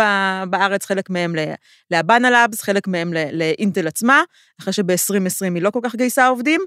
בארץ, 0.51 0.85
חלק 0.85 1.11
מהם 1.11 1.37
ל- 1.37 1.55
להבאנה 1.91 2.31
לאבס, 2.31 2.63
חלק 2.63 2.89
מהם 2.89 3.13
לאינטל 3.33 3.89
עצמה, 3.89 4.23
אחרי 4.61 4.73
שב-2020 4.73 5.55
היא 5.55 5.63
לא 5.63 5.71
כל 5.71 5.81
כך 5.83 5.95
גייסה 5.95 6.27
עובדים. 6.27 6.61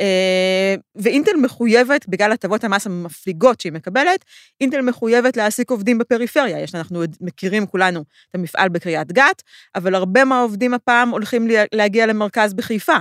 אה, 0.00 0.74
ואינטל 0.96 1.36
מחויבת, 1.42 2.08
בגלל 2.08 2.32
הטבות 2.32 2.64
המס 2.64 2.86
המפליגות 2.86 3.60
שהיא 3.60 3.72
מקבלת, 3.72 4.24
אינטל 4.60 4.80
מחויבת 4.80 5.36
להעסיק 5.36 5.70
עובדים 5.70 5.98
בפריפריה. 5.98 6.60
יש, 6.60 6.74
אנחנו 6.74 7.02
מכירים 7.20 7.66
כולנו 7.66 8.00
את 8.30 8.34
המפעל 8.34 8.68
בקריית 8.68 9.12
גת, 9.12 9.42
אבל 9.74 9.94
הרבה 9.94 10.24
מהעובדים 10.24 10.74
הפעם 10.74 11.08
הולכים 11.08 11.46
לה- 11.46 11.64
להגיע 11.72 12.06
למרכז 12.06 12.54
בחיפה. 12.54 12.96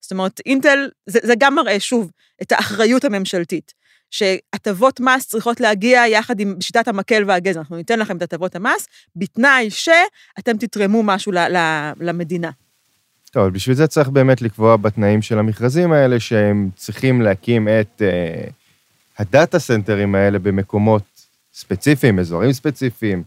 זאת 0.00 0.12
אומרת, 0.12 0.40
אינטל, 0.46 0.88
זה, 1.06 1.18
זה 1.22 1.34
גם 1.38 1.54
מראה, 1.54 1.80
שוב, 1.80 2.10
את 2.42 2.52
האחריות 2.52 3.04
הממשלתית. 3.04 3.86
שהטבות 4.10 5.00
מס 5.00 5.26
צריכות 5.26 5.60
להגיע 5.60 6.02
יחד 6.06 6.40
עם 6.40 6.56
שיטת 6.60 6.88
המקל 6.88 7.24
והגזר. 7.26 7.60
אנחנו 7.60 7.76
ניתן 7.76 7.98
לכם 7.98 8.16
את 8.16 8.22
הטבות 8.22 8.56
המס, 8.56 8.88
בתנאי 9.16 9.70
שאתם 9.70 10.56
תתרמו 10.58 11.02
משהו 11.02 11.32
ל, 11.32 11.38
ל, 11.38 11.90
למדינה. 12.00 12.50
טוב, 13.30 13.48
בשביל 13.48 13.76
זה 13.76 13.86
צריך 13.86 14.08
באמת 14.08 14.42
לקבוע 14.42 14.76
בתנאים 14.76 15.22
של 15.22 15.38
המכרזים 15.38 15.92
האלה, 15.92 16.20
שהם 16.20 16.70
צריכים 16.76 17.22
להקים 17.22 17.68
את 17.68 18.02
אה, 18.02 18.48
הדאטה 19.18 19.58
סנטרים 19.58 20.14
האלה 20.14 20.38
במקומות 20.38 21.02
ספציפיים, 21.54 22.18
אזורים 22.18 22.52
ספציפיים. 22.52 23.22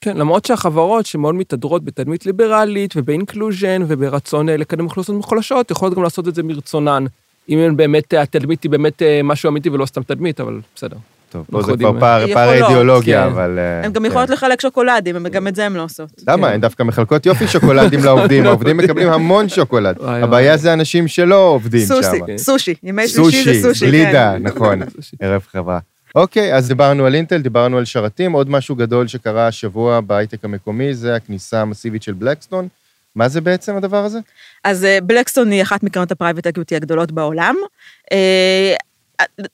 כן, 0.00 0.16
למרות 0.16 0.44
שהחברות 0.44 1.06
שמאוד 1.06 1.34
מתהדרות 1.34 1.84
בתדמית 1.84 2.26
ליברלית 2.26 2.96
וב 2.96 3.12
inclusion 3.12 3.82
וברצון 3.88 4.48
אה, 4.48 4.56
לקדם 4.56 4.84
אוכלוסיות 4.84 5.16
מוחלשות, 5.16 5.70
יכולות 5.70 5.94
גם 5.94 6.02
לעשות 6.02 6.28
את 6.28 6.34
זה 6.34 6.42
מרצונן. 6.42 7.04
אם 7.48 7.76
באמת 7.76 8.14
התדמית 8.14 8.62
היא 8.62 8.70
באמת 8.70 9.02
אה, 9.02 9.20
משהו 9.24 9.50
אמיתי 9.50 9.70
ולא 9.70 9.86
סתם 9.86 10.02
תדמית, 10.02 10.40
אבל 10.40 10.60
בסדר. 10.76 10.96
טוב, 11.34 11.46
פה 11.50 11.62
זה 11.62 11.72
כבר 11.76 12.00
פער, 12.00 12.26
פער 12.34 12.52
אידיאולוגיה, 12.52 13.22
כן. 13.22 13.26
אבל... 13.32 13.58
אה, 13.58 13.84
הן 13.84 13.92
גם 13.92 14.02
כן. 14.02 14.08
יכולות 14.08 14.30
לחלק 14.30 14.60
שוקולדים, 14.60 15.26
גם 15.26 15.48
את 15.48 15.54
זה 15.54 15.66
הן 15.66 15.72
לא 15.72 15.82
עושות. 15.82 16.08
למה? 16.28 16.48
כן. 16.48 16.54
הן 16.54 16.60
דווקא 16.60 16.82
מחלקות 16.82 17.26
יופי 17.26 17.48
שוקולדים 17.48 18.04
לעובדים, 18.04 18.44
העובדים 18.46 18.76
מקבלים 18.76 19.08
המון 19.08 19.48
שוקולד. 19.48 19.96
הבעיה. 20.00 20.56
זה 20.56 20.72
אנשים 20.72 21.08
שלא 21.08 21.48
עובדים 21.48 21.86
שם. 21.86 21.94
סוסי, 21.94 22.20
כן. 22.26 22.38
סושי, 22.38 22.74
ימי 22.82 23.08
שלישי 23.08 23.38
סושי, 23.38 23.54
זה 23.54 23.68
סושי, 23.68 23.86
גלידה. 23.86 24.38
נכון, 24.38 24.80
ערב 25.20 25.42
חברה. 25.52 25.78
אוקיי, 26.14 26.54
אז 26.54 26.68
דיברנו 26.68 27.06
על 27.06 27.14
אינטל, 27.14 27.38
דיברנו 27.38 27.78
על 27.78 27.84
שרתים, 27.84 28.32
עוד 28.32 28.50
משהו 28.50 28.76
גדול 28.76 29.06
שקרה 29.06 29.46
השבוע 29.46 30.00
בהייטק 30.00 30.44
המקומי, 30.44 30.94
זה 30.94 31.16
הכניסה 31.16 31.60
המסיבית 31.60 32.02
של 32.02 32.12
בלקסטון. 32.12 32.68
מה 33.14 33.28
זה 33.28 33.40
בעצם 33.40 33.76
הדבר 33.76 34.04
הזה? 34.04 34.18
אז 34.64 34.84
אה, 34.84 34.98
בלקסטון 35.02 35.50
היא 35.50 35.62
אחת 35.62 35.82
מקרנות 35.82 36.12
ה 36.12 36.16
private 36.16 36.46
equity 36.46 36.76
הגדולות 36.76 37.12
בעולם. 37.12 37.54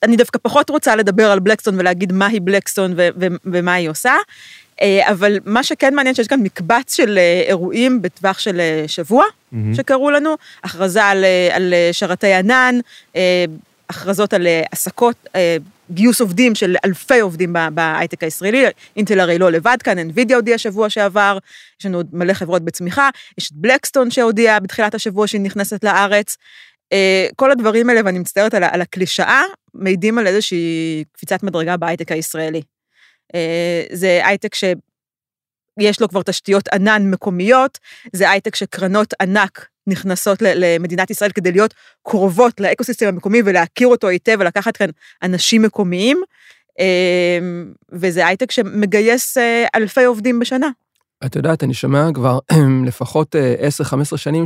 אני 0.03 0.15
דווקא 0.15 0.39
פחות 0.41 0.69
רוצה 0.69 0.95
לדבר 0.95 1.31
על 1.31 1.39
בלקסטון 1.39 1.79
ולהגיד 1.79 2.13
מהי 2.13 2.39
בלקסטון 2.39 2.93
ו- 2.97 3.07
ו- 3.19 3.27
ומה 3.45 3.73
היא 3.73 3.89
עושה, 3.89 4.15
אה, 4.81 5.11
אבל 5.11 5.37
מה 5.45 5.63
שכן 5.63 5.95
מעניין 5.95 6.15
שיש 6.15 6.27
כאן 6.27 6.39
מקבץ 6.39 6.95
של 6.95 7.17
אה, 7.17 7.43
אירועים 7.47 8.01
בטווח 8.01 8.39
של 8.39 8.59
אה, 8.59 8.83
שבוע 8.87 9.25
מהמם. 9.51 9.75
שקרו 9.75 10.11
לנו, 10.11 10.35
הכרזה 10.63 11.03
על, 11.03 11.25
על 11.51 11.73
שרתי 11.91 12.33
ענן, 12.33 12.79
הכרזות 13.89 14.33
על 14.33 14.47
עסקות, 14.71 15.27
גיוס 15.91 16.21
עובדים 16.21 16.55
של 16.55 16.75
אלפי 16.85 17.19
עובדים 17.19 17.55
בהייטק 17.73 18.23
הישראלי, 18.23 18.65
אינטל 18.95 19.19
הרי 19.19 19.37
לא 19.37 19.51
לבד 19.51 19.77
כאן, 19.83 19.99
NVIDIA 19.99 20.35
הודיע 20.35 20.57
שבוע 20.57 20.89
שעבר, 20.89 21.37
יש 21.79 21.85
לנו 21.85 21.97
עוד 21.97 22.07
מלא 22.13 22.33
חברות 22.33 22.61
בצמיחה, 22.61 23.09
יש 23.37 23.47
את 23.47 23.55
בלקסטון 23.55 24.11
שהודיע 24.11 24.59
בתחילת 24.59 24.95
השבוע 24.95 25.27
שהיא 25.27 25.41
נכנסת 25.41 25.83
לארץ. 25.83 26.37
אה, 26.91 27.27
כל 27.35 27.51
הדברים 27.51 27.89
האלה, 27.89 28.01
ואני 28.05 28.19
מצטערת 28.19 28.53
על, 28.53 28.63
על 28.63 28.81
הקלישאה, 28.81 29.41
מעידים 29.73 30.17
על 30.17 30.27
איזושהי 30.27 31.03
קפיצת 31.11 31.43
מדרגה 31.43 31.77
בהייטק 31.77 32.11
הישראלי. 32.11 32.61
אה, 33.35 33.83
זה 33.91 34.21
הייטק 34.23 34.55
שיש 34.55 36.01
לו 36.01 36.09
כבר 36.09 36.23
תשתיות 36.23 36.67
ענן 36.67 37.11
מקומיות, 37.11 37.79
זה 38.13 38.29
הייטק 38.29 38.55
שקרנות 38.55 39.13
ענק 39.21 39.67
נכנסות 39.87 40.41
למדינת 40.41 41.09
ישראל 41.09 41.31
כדי 41.31 41.51
להיות 41.51 41.73
קרובות 42.07 42.59
לאקוסיסטם 42.59 43.07
המקומי 43.07 43.41
ולהכיר 43.45 43.87
אותו 43.87 44.07
היטב 44.07 44.37
ולקחת 44.39 44.77
כאן 44.77 44.89
אנשים 45.23 45.61
מקומיים, 45.61 46.21
אה, 46.79 47.39
וזה 47.91 48.27
הייטק 48.27 48.51
שמגייס 48.51 49.37
אלפי 49.75 50.03
עובדים 50.03 50.39
בשנה. 50.39 50.69
את 51.25 51.35
יודעת, 51.35 51.63
אני 51.63 51.73
שומע 51.73 52.07
כבר 52.13 52.39
לפחות 52.87 53.35
אה, 53.35 53.55
10-15 54.13 54.17
שנים 54.17 54.43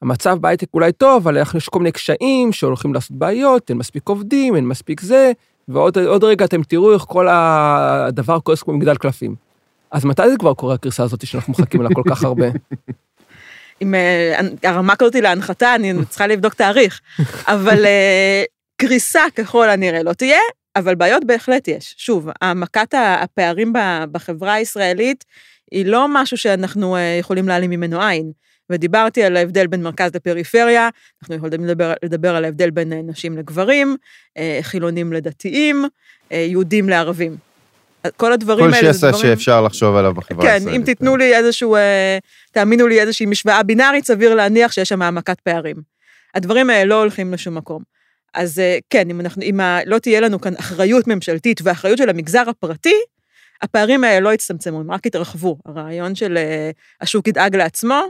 שהמצב 0.00 0.38
בהייטק 0.40 0.66
אולי 0.74 0.92
טוב, 0.92 1.28
אבל 1.28 1.42
יש 1.56 1.68
כל 1.68 1.78
מיני 1.78 1.92
קשיים 1.92 2.52
שהולכים 2.52 2.94
לעשות 2.94 3.16
בעיות, 3.16 3.70
אין 3.70 3.78
מספיק 3.78 4.08
עובדים, 4.08 4.56
אין 4.56 4.66
מספיק 4.66 5.00
זה, 5.00 5.32
ועוד 5.68 5.98
עוד 5.98 6.24
רגע 6.24 6.44
אתם 6.44 6.62
תראו 6.62 6.94
איך 6.94 7.02
כל 7.02 7.26
הדבר 7.30 8.40
קורס 8.40 8.62
כמו 8.62 8.74
מגדל 8.74 8.96
קלפים. 8.96 9.34
אז 9.90 10.04
מתי 10.04 10.30
זה 10.30 10.36
כבר 10.38 10.54
קורה 10.54 10.74
הקריסה 10.74 11.02
הזאת 11.02 11.26
שאנחנו 11.26 11.52
מחכים 11.52 11.82
לה 11.82 11.88
כל 11.92 12.02
כך 12.10 12.24
הרבה? 12.24 12.46
אם 13.82 13.94
אה, 13.94 14.40
הרמקת 14.64 15.02
אותי 15.02 15.20
להנחתה, 15.20 15.74
אני 15.74 15.92
צריכה 16.08 16.26
לבדוק 16.26 16.54
תאריך. 16.54 17.00
אבל 17.54 17.86
אה, 17.86 18.42
קריסה 18.76 19.22
ככל 19.36 19.70
הנראה 19.70 20.02
לא 20.02 20.12
תהיה, 20.12 20.40
אבל 20.76 20.94
בעיות 20.94 21.24
בהחלט 21.24 21.68
יש. 21.68 21.94
שוב, 21.98 22.28
העמקת 22.42 22.94
הפערים 22.98 23.72
בחברה 24.12 24.52
הישראלית 24.52 25.24
היא 25.70 25.86
לא 25.86 26.06
משהו 26.08 26.36
שאנחנו 26.36 26.96
אה, 26.96 27.16
יכולים 27.20 27.48
להעלים 27.48 27.70
ממנו 27.70 28.02
עין. 28.02 28.32
ודיברתי 28.70 29.22
על 29.22 29.36
ההבדל 29.36 29.66
בין 29.66 29.82
מרכז 29.82 30.10
לפריפריה, 30.14 30.88
אנחנו 31.22 31.34
יכולים 31.34 31.64
לדבר, 31.64 31.92
לדבר 32.02 32.36
על 32.36 32.44
ההבדל 32.44 32.70
בין 32.70 32.92
אה, 32.92 33.00
נשים 33.02 33.38
לגברים, 33.38 33.96
אה, 34.38 34.58
חילונים 34.62 35.12
לדתיים, 35.12 35.84
אה, 36.32 36.36
יהודים 36.38 36.88
לערבים. 36.88 37.36
כל 38.16 38.32
הדברים 38.32 38.66
כל 38.66 38.74
האלה 38.74 38.92
זה 38.92 38.98
שסע 38.98 39.10
דברים... 39.10 39.22
שאפשר 39.22 39.62
לחשוב 39.62 39.96
עליו 39.96 40.14
בחברה 40.14 40.46
כן, 40.46 40.52
הישראלית. 40.52 40.80
אם 40.80 40.84
תיתנו 40.84 41.16
לי 41.16 41.36
איזשהו, 41.36 41.76
תאמינו 42.52 42.86
לי 42.86 43.00
איזושהי 43.00 43.26
משוואה 43.26 43.62
בינארית, 43.62 44.04
סביר 44.04 44.34
להניח 44.34 44.72
שיש 44.72 44.88
שם 44.88 45.02
העמקת 45.02 45.40
פערים. 45.40 45.76
הדברים 46.34 46.70
האלה 46.70 46.84
לא 46.84 47.00
הולכים 47.00 47.34
לשום 47.34 47.54
מקום. 47.54 47.82
אז 48.34 48.62
כן, 48.90 49.10
אם, 49.10 49.20
אנחנו, 49.20 49.42
אם 49.42 49.60
לא 49.86 49.98
תהיה 49.98 50.20
לנו 50.20 50.40
כאן 50.40 50.54
אחריות 50.56 51.06
ממשלתית 51.06 51.60
ואחריות 51.62 51.98
של 51.98 52.08
המגזר 52.08 52.44
הפרטי, 52.48 52.96
הפערים 53.62 54.04
האלה 54.04 54.20
לא 54.20 54.34
יצטמצמו, 54.34 54.80
הם 54.80 54.90
רק 54.90 55.06
יתרחבו. 55.06 55.58
הרעיון 55.66 56.14
של 56.14 56.38
השוק 57.00 57.28
ידאג 57.28 57.56
לעצמו, 57.56 58.02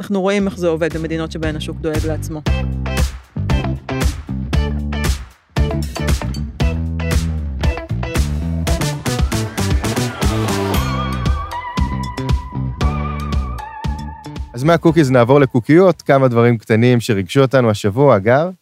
אנחנו 0.00 0.20
רואים 0.20 0.46
איך 0.46 0.58
זה 0.58 0.68
עובד 0.68 0.96
במדינות 0.96 1.32
שבהן 1.32 1.56
השוק 1.56 1.76
דואג 1.76 2.06
לעצמו. 2.06 2.42
אז 14.54 14.64
מה 14.64 14.74
cookies 14.74 15.10
נעבור 15.10 15.40
לקוקיות, 15.40 16.02
כמה 16.02 16.28
דברים 16.28 16.58
קטנים 16.58 17.00
שריגשו 17.00 17.40
אותנו 17.40 17.70
השבוע, 17.70 18.16
אגב. 18.16 18.52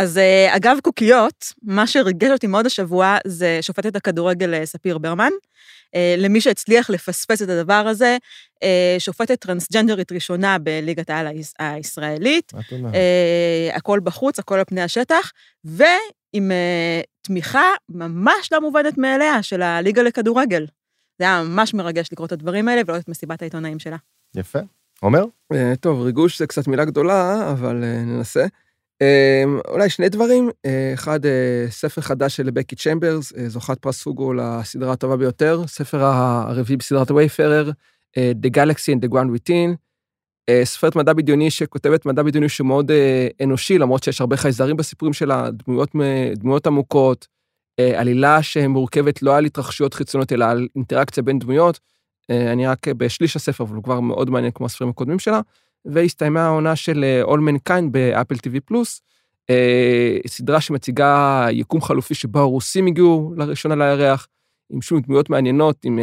אז 0.00 0.18
אה, 0.18 0.56
אגב 0.56 0.76
קוקיות, 0.82 1.52
מה 1.62 1.86
שריגש 1.86 2.30
אותי 2.30 2.46
מאוד 2.46 2.66
השבוע 2.66 3.16
זה 3.26 3.58
שופטת 3.60 3.96
הכדורגל 3.96 4.54
אה, 4.54 4.66
ספיר 4.66 4.98
ברמן. 4.98 5.30
אה, 5.94 6.14
למי 6.18 6.40
שהצליח 6.40 6.90
לפספס 6.90 7.42
את 7.42 7.48
הדבר 7.48 7.84
הזה, 7.88 8.16
שופטת 8.98 9.40
טרנסג'נדרית 9.40 10.12
ראשונה 10.12 10.58
בליגת 10.58 11.10
העל 11.10 11.26
היש- 11.26 11.54
הישראלית, 11.58 12.52
מה 12.82 12.90
הכל 13.72 14.00
בחוץ, 14.04 14.38
הכל 14.38 14.54
על 14.58 14.64
פני 14.64 14.82
השטח, 14.82 15.32
ועם 15.64 16.50
תמיכה 17.22 17.62
ממש 17.88 18.52
לא 18.52 18.60
מובנת 18.60 18.98
מאליה 18.98 19.42
של 19.42 19.62
הליגה 19.62 20.02
לכדורגל. 20.02 20.66
זה 21.18 21.24
היה 21.24 21.42
ממש 21.42 21.74
מרגש 21.74 22.08
לקרוא 22.12 22.26
את 22.26 22.32
הדברים 22.32 22.68
האלה 22.68 22.82
ולראות 22.86 23.02
את 23.02 23.08
מסיבת 23.08 23.42
העיתונאים 23.42 23.78
שלה. 23.78 23.96
יפה. 24.36 24.58
עומר? 25.00 25.24
טוב, 25.80 26.02
ריגוש 26.02 26.38
זה 26.38 26.46
קצת 26.46 26.68
מילה 26.68 26.84
גדולה, 26.84 27.50
אבל 27.52 27.74
ננסה. 28.06 28.46
אה, 29.02 29.44
אולי 29.68 29.90
שני 29.90 30.08
דברים. 30.08 30.50
אה, 30.66 30.90
אחד, 30.94 31.26
אה, 31.26 31.66
ספר 31.70 32.00
חדש 32.00 32.36
של 32.36 32.50
בקי 32.50 32.76
צ'מברס, 32.76 33.32
אה, 33.36 33.48
זוכת 33.48 33.78
פרס 33.78 34.02
פוגו 34.02 34.32
לסדרה 34.32 34.92
הטובה 34.92 35.16
ביותר, 35.16 35.66
ספר 35.66 36.04
הרביעי 36.04 36.76
בסדרת 36.76 37.10
וייפרר, 37.10 37.70
אה, 38.16 38.32
The 38.42 38.50
Galaxy 38.56 38.96
and 38.96 39.06
the 39.06 39.12
Ground 39.12 39.28
Within. 39.36 39.76
סופרת 40.64 40.96
מדע 40.96 41.12
בדיוני 41.12 41.50
שכותבת 41.50 42.06
מדע 42.06 42.22
בדיוני 42.22 42.48
שהוא 42.48 42.66
מאוד 42.66 42.90
אנושי, 43.42 43.78
למרות 43.78 44.02
שיש 44.02 44.20
הרבה 44.20 44.36
חייזרים 44.36 44.76
בסיפורים 44.76 45.12
שלה, 45.12 45.50
דמויות, 45.50 45.90
דמויות 46.36 46.66
עמוקות, 46.66 47.26
עלילה 47.96 48.42
שמורכבת 48.42 49.22
לא 49.22 49.36
על 49.36 49.44
התרחשויות 49.44 49.94
חיצוניות, 49.94 50.32
אלא 50.32 50.44
על 50.44 50.68
אינטראקציה 50.76 51.22
בין 51.22 51.38
דמויות. 51.38 51.80
אני 52.30 52.66
רק 52.66 52.88
בשליש 52.88 53.36
הספר, 53.36 53.64
אבל 53.64 53.74
הוא 53.74 53.84
כבר 53.84 54.00
מאוד 54.00 54.30
מעניין 54.30 54.52
כמו 54.52 54.66
הספרים 54.66 54.90
הקודמים 54.90 55.18
שלה. 55.18 55.40
והסתיימה 55.84 56.46
העונה 56.46 56.76
של 56.76 57.04
אה, 57.04 57.34
All 57.34 57.38
Mankind 57.38 57.90
באפל 57.90 58.34
TV 58.34 58.60
פלוס, 58.64 59.02
אה, 59.50 60.18
סדרה 60.26 60.60
שמציגה 60.60 61.46
יקום 61.50 61.80
חלופי 61.82 62.14
שבו 62.14 62.38
הרוסים 62.38 62.86
הגיעו 62.86 63.34
לראשונה 63.36 63.76
לירח, 63.76 64.28
עם 64.72 64.82
שום 64.82 65.00
דמויות 65.00 65.30
מעניינות, 65.30 65.84
עם 65.84 65.98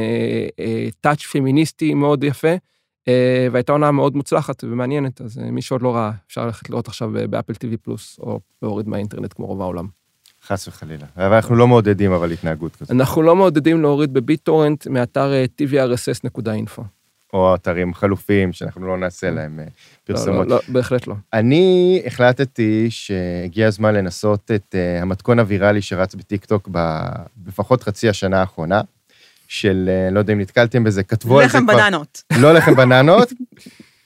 טאץ' 1.02 1.22
פמיניסטי 1.22 1.94
מאוד 1.94 2.24
יפה, 2.24 2.56
אה, 3.08 3.48
והייתה 3.52 3.72
עונה 3.72 3.92
מאוד 3.92 4.16
מוצלחת 4.16 4.64
ומעניינת, 4.64 5.22
אז 5.22 5.40
אה, 5.40 5.52
מי 5.52 5.62
שעוד 5.62 5.82
לא 5.82 5.96
ראה, 5.96 6.12
אפשר 6.28 6.46
ללכת 6.46 6.70
לראות 6.70 6.88
עכשיו 6.88 7.12
באפל 7.30 7.54
TV 7.54 7.78
פלוס, 7.82 8.20
או 8.20 8.40
להוריד 8.62 8.88
מהאינטרנט 8.88 9.34
כמו 9.34 9.46
רוב 9.46 9.62
העולם. 9.62 9.88
חס 10.46 10.68
וחלילה. 10.68 11.06
אבל 11.18 11.34
אנחנו 11.34 11.56
לא 11.56 11.68
מעודדים 11.68 12.12
אבל 12.12 12.32
התנהגות 12.32 12.76
כזאת. 12.76 12.92
אנחנו 12.92 13.22
לא 13.22 13.36
מעודדים 13.36 13.82
להוריד 13.82 14.14
בביט-טורנט 14.14 14.88
מאתר 14.88 15.34
אה, 15.34 15.46
tvrss.info. 15.62 16.82
או 17.34 17.56
אתרים 17.56 17.94
חלופיים 17.94 18.54
שאנחנו 18.54 18.88
לא 18.88 18.98
נעשה 18.98 19.30
להם 19.30 19.60
אה, 19.60 19.66
לא, 19.66 19.70
פרסומות. 20.04 20.48
לא, 20.48 20.56
לא, 20.56 20.62
בהחלט 20.68 21.08
לא. 21.08 21.16
אני 21.34 22.02
החלטתי 22.06 22.88
שהגיע 22.90 23.68
הזמן 23.68 23.96
לנסות 23.96 24.52
את 24.56 24.76
אה, 24.76 25.02
המתכון 25.02 25.40
הוויראלי 25.40 25.82
שרץ 25.82 26.16
בטיקטוק 26.16 26.70
ב- 26.72 27.10
לפחות 27.48 27.84
חצי 27.84 28.10
השנה 28.10 28.40
האחרונה, 28.40 28.82
של, 29.48 29.90
אה, 30.10 30.14
לא 30.14 30.20
יודע 30.20 30.34
אם 30.34 30.40
נתקלתם 30.40 30.84
בזה, 30.84 31.04
כתבו 31.04 31.40
על 31.40 31.50
זה 31.50 31.58
לחם 31.58 31.68
כבר... 31.68 31.78
בננות. 31.78 32.24
לא 32.38 32.54
לחם 32.54 32.76
בננות, 32.76 33.34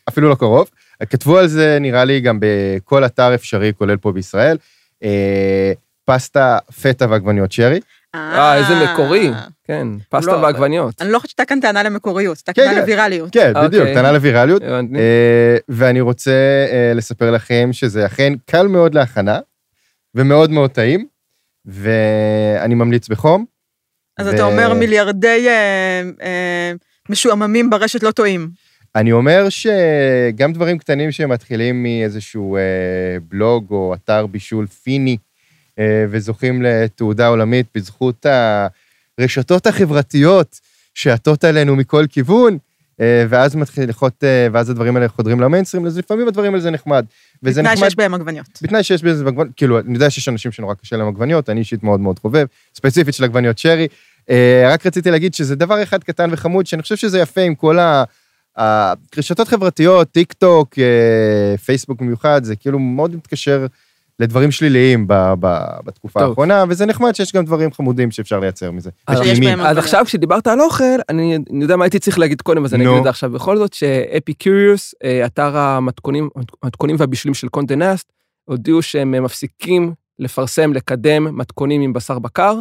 אפילו 0.10 0.30
לא 0.30 0.36
קרוב. 0.36 0.70
כתבו 1.10 1.38
על 1.38 1.48
זה, 1.48 1.78
נראה 1.82 2.06
לי, 2.06 2.20
גם 2.20 2.38
בכל 2.42 3.06
אתר 3.06 3.36
אפשרי, 3.36 3.74
כולל 3.78 3.98
פה 3.98 4.12
בישראל. 4.12 4.58
אה, 5.04 5.74
פסטה, 6.06 6.58
פטה 6.82 7.06
ועגבניות 7.10 7.52
שרי. 7.52 7.80
אה, 8.16 8.58
איזה 8.58 8.74
מקורי. 8.86 9.32
כן, 9.64 9.88
פסטה 10.10 10.32
לא, 10.32 10.38
ועגבניות. 10.38 11.02
אני 11.02 11.12
לא 11.12 11.20
חושבת 11.20 11.30
שהייתה 11.30 11.46
כאן 11.50 11.60
טענה 11.60 11.84
למקוריות, 11.84 12.38
הייתה 12.38 12.54
כן, 12.54 12.62
טענה 12.62 12.76
כן. 12.76 12.82
לווירליות. 12.82 13.34
כן, 13.34 13.54
בדיוק, 13.66 13.82
אוקיי. 13.82 13.96
טענה 13.96 14.12
לווירליות. 14.12 14.62
אה, 14.64 15.58
ואני 15.70 16.02
רוצה 16.02 16.32
אה, 16.72 16.94
לספר 16.96 17.32
לכם 17.32 17.70
שזה 17.72 18.06
אכן 18.06 18.34
קל 18.46 18.68
מאוד 18.68 18.96
להכנה, 18.96 19.40
ומאוד 20.16 20.52
מאוד 20.52 20.72
טעים, 20.72 21.06
ואני 21.66 22.76
ממליץ 22.76 23.10
בחום. 23.10 23.46
אז 24.18 24.28
אתה 24.28 24.44
אומר 24.44 24.74
מיליארדי 24.74 25.48
אה, 25.48 26.02
אה, 26.22 26.72
משועממים 27.10 27.70
ברשת 27.70 28.04
לא 28.04 28.12
טועים. 28.12 28.50
אני 28.96 29.12
אומר 29.12 29.48
שגם 29.50 30.54
דברים 30.54 30.78
קטנים 30.78 31.12
שמתחילים 31.12 31.84
מאיזשהו 31.84 32.56
אה, 32.56 32.62
בלוג 33.28 33.66
או 33.72 33.94
אתר 33.94 34.28
בישול 34.28 34.68
פיני, 34.68 35.12
אה, 35.12 35.18
וזוכים 36.10 36.62
לתעודה 36.62 37.28
עולמית 37.28 37.66
בזכות 37.76 38.26
הרשתות 39.20 39.68
החברתיות 39.68 40.60
שעטות 40.94 41.44
עלינו 41.44 41.76
מכל 41.76 42.06
כיוון, 42.10 42.58
אה, 43.02 43.26
ואז 43.30 43.56
מתחיל 43.56 43.90
לחות, 43.90 44.24
אה, 44.24 44.48
ואז 44.52 44.70
הדברים 44.70 44.96
האלה 44.96 45.08
חודרים 45.08 45.40
למיינסטרים, 45.40 45.86
אז 45.86 45.98
לפעמים 45.98 46.28
הדברים 46.28 46.54
האלה 46.54 46.64
זה 46.64 46.72
נחמד. 46.72 47.06
וזה 47.44 47.62
בתנאי 47.62 47.74
נחמד, 47.74 47.88
שיש 47.88 47.96
בהם 47.96 48.14
עגבניות. 48.14 48.60
בתנאי 48.62 48.84
שיש 48.84 49.04
בזה 49.04 49.24
עגבניות, 49.24 49.48
כאילו, 49.56 49.80
אני 49.80 49.94
יודע 49.94 50.10
שיש 50.10 50.30
אנשים 50.30 50.52
שנורא 50.52 50.74
קשה 50.74 50.98
להם 50.98 51.08
עגבניות, 51.08 51.50
אני 51.50 51.60
אישית 51.60 51.84
מאוד 51.84 52.00
מאוד 52.00 52.20
חובב, 52.20 52.46
ספציפית 52.76 53.14
של 53.14 53.24
עגבניות 53.24 53.58
שרי. 53.58 53.88
אה, 54.30 54.70
רק 54.74 54.86
רציתי 54.86 55.12
להגיד 55.12 55.34
שזה 55.34 55.56
דבר 55.56 55.84
אחד 55.84 56.04
קטן 56.04 56.30
וחמוד, 56.32 56.66
שאני 56.66 56.82
חושב 56.82 56.96
שזה 56.96 57.20
יפה 57.20 57.42
עם 57.42 57.56
כל 57.56 57.80
ה... 57.80 58.04
הרשתות 58.56 59.48
חברתיות, 59.48 60.12
טיק 60.12 60.34
טוק, 60.34 60.80
אה, 60.80 61.58
פייסבוק 61.58 62.02
במיוחד, 62.02 62.44
זה 62.44 62.56
כאילו 62.56 62.80
מאוד 62.80 63.16
מתקשר 63.16 63.66
לדברים 64.22 64.52
שליליים 64.52 65.08
ב, 65.08 65.14
ב, 65.40 65.58
בתקופה 65.86 66.20
טוב. 66.20 66.30
האחרונה, 66.30 66.64
וזה 66.70 66.86
נחמד 66.86 67.16
שיש 67.16 67.34
גם 67.34 67.46
דברים 67.46 67.72
חמודים 67.72 68.12
שאפשר 68.12 68.40
לייצר 68.40 68.72
מזה. 68.72 68.90
אז 69.08 69.20
אז. 69.60 69.78
עכשיו 69.78 70.06
כשדיברת 70.06 70.48
על 70.48 70.62
אוכל, 70.62 70.84
אני 71.10 71.38
אני 71.52 71.64
יודע 71.64 71.76
מה 71.76 71.86
הייתי 71.86 72.00
צריך 72.00 72.20
להגיד 72.20 72.42
קודם, 72.42 72.66
אז 72.66 72.74
אני 72.74 72.84
נו. 72.84 72.90
אגיד 72.90 72.98
את 72.98 73.04
זה 73.04 73.10
עכשיו 73.10 73.32
בכל 73.32 73.58
זאת, 73.58 73.74
ש 73.74 73.93
Epicurious, 73.93 74.96
אתר 75.26 75.58
המתכונים 75.58 76.30
המתכונים 76.64 76.96
והבישולים 77.00 77.34
של 77.34 77.48
Condé 77.48 77.76
Nast, 77.76 78.12
הודיעו 78.46 78.82
שהם 78.82 79.16
אה, 79.16 79.22
מפסיקים 79.22 79.94
לפרסם, 80.20 80.74
לקדם 80.74 81.38
מתכונים 81.38 81.82
עם 81.82 81.94
בשר 81.94 82.20
בקר, 82.20 82.60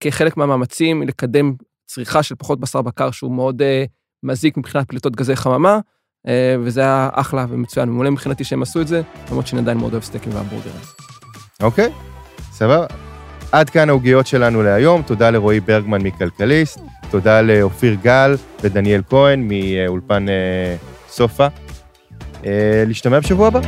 כחלק 0.00 0.36
מהמאמצים 0.36 1.02
לקדם 1.02 1.54
צריכה 1.86 2.22
של 2.22 2.34
פחות 2.34 2.60
בשר 2.60 2.82
בקר, 2.82 3.10
שהוא 3.10 3.32
מאוד 3.32 3.62
אה, 3.62 3.84
מזיק 4.22 4.56
מבחינת 4.56 4.88
פליטות 4.88 5.16
גזי 5.16 5.36
חממה, 5.36 5.74
אה, 5.74 5.80
וזה 6.64 6.80
היה 6.80 7.08
אחלה 7.12 7.46
ומצוין, 7.48 7.88
מעולה 7.88 8.10
מבחינתי 8.10 8.44
שהם 8.44 8.62
עשו 8.62 8.80
את 8.80 8.88
זה, 8.88 9.02
למרות 9.30 9.46
שאני 9.46 9.60
עדיין 9.60 9.78
מאוד 9.78 9.92
אוהב 9.92 10.02
סטייקים 10.04 10.34
והמבורגרים. 10.34 10.80
אוקיי, 11.62 11.92
סבבה. 12.52 12.86
עד 13.52 13.70
כאן 13.70 13.88
העוגיות 13.88 14.26
שלנו 14.26 14.62
להיום, 14.62 15.02
תודה 15.02 15.30
לרועי 15.30 15.60
ברגמן 15.60 16.02
מכלכליסט, 16.02 16.80
תודה 17.10 17.42
לאופיר 17.42 17.96
גל 18.02 18.36
ודניאל 18.62 19.02
כהן 19.08 19.48
מאולפן 19.48 20.28
אה, 20.28 20.76
סופה. 21.08 21.46
אה, 22.46 22.84
להשתמע 22.86 23.20
בשבוע 23.20 23.46
הבא. 23.46 23.60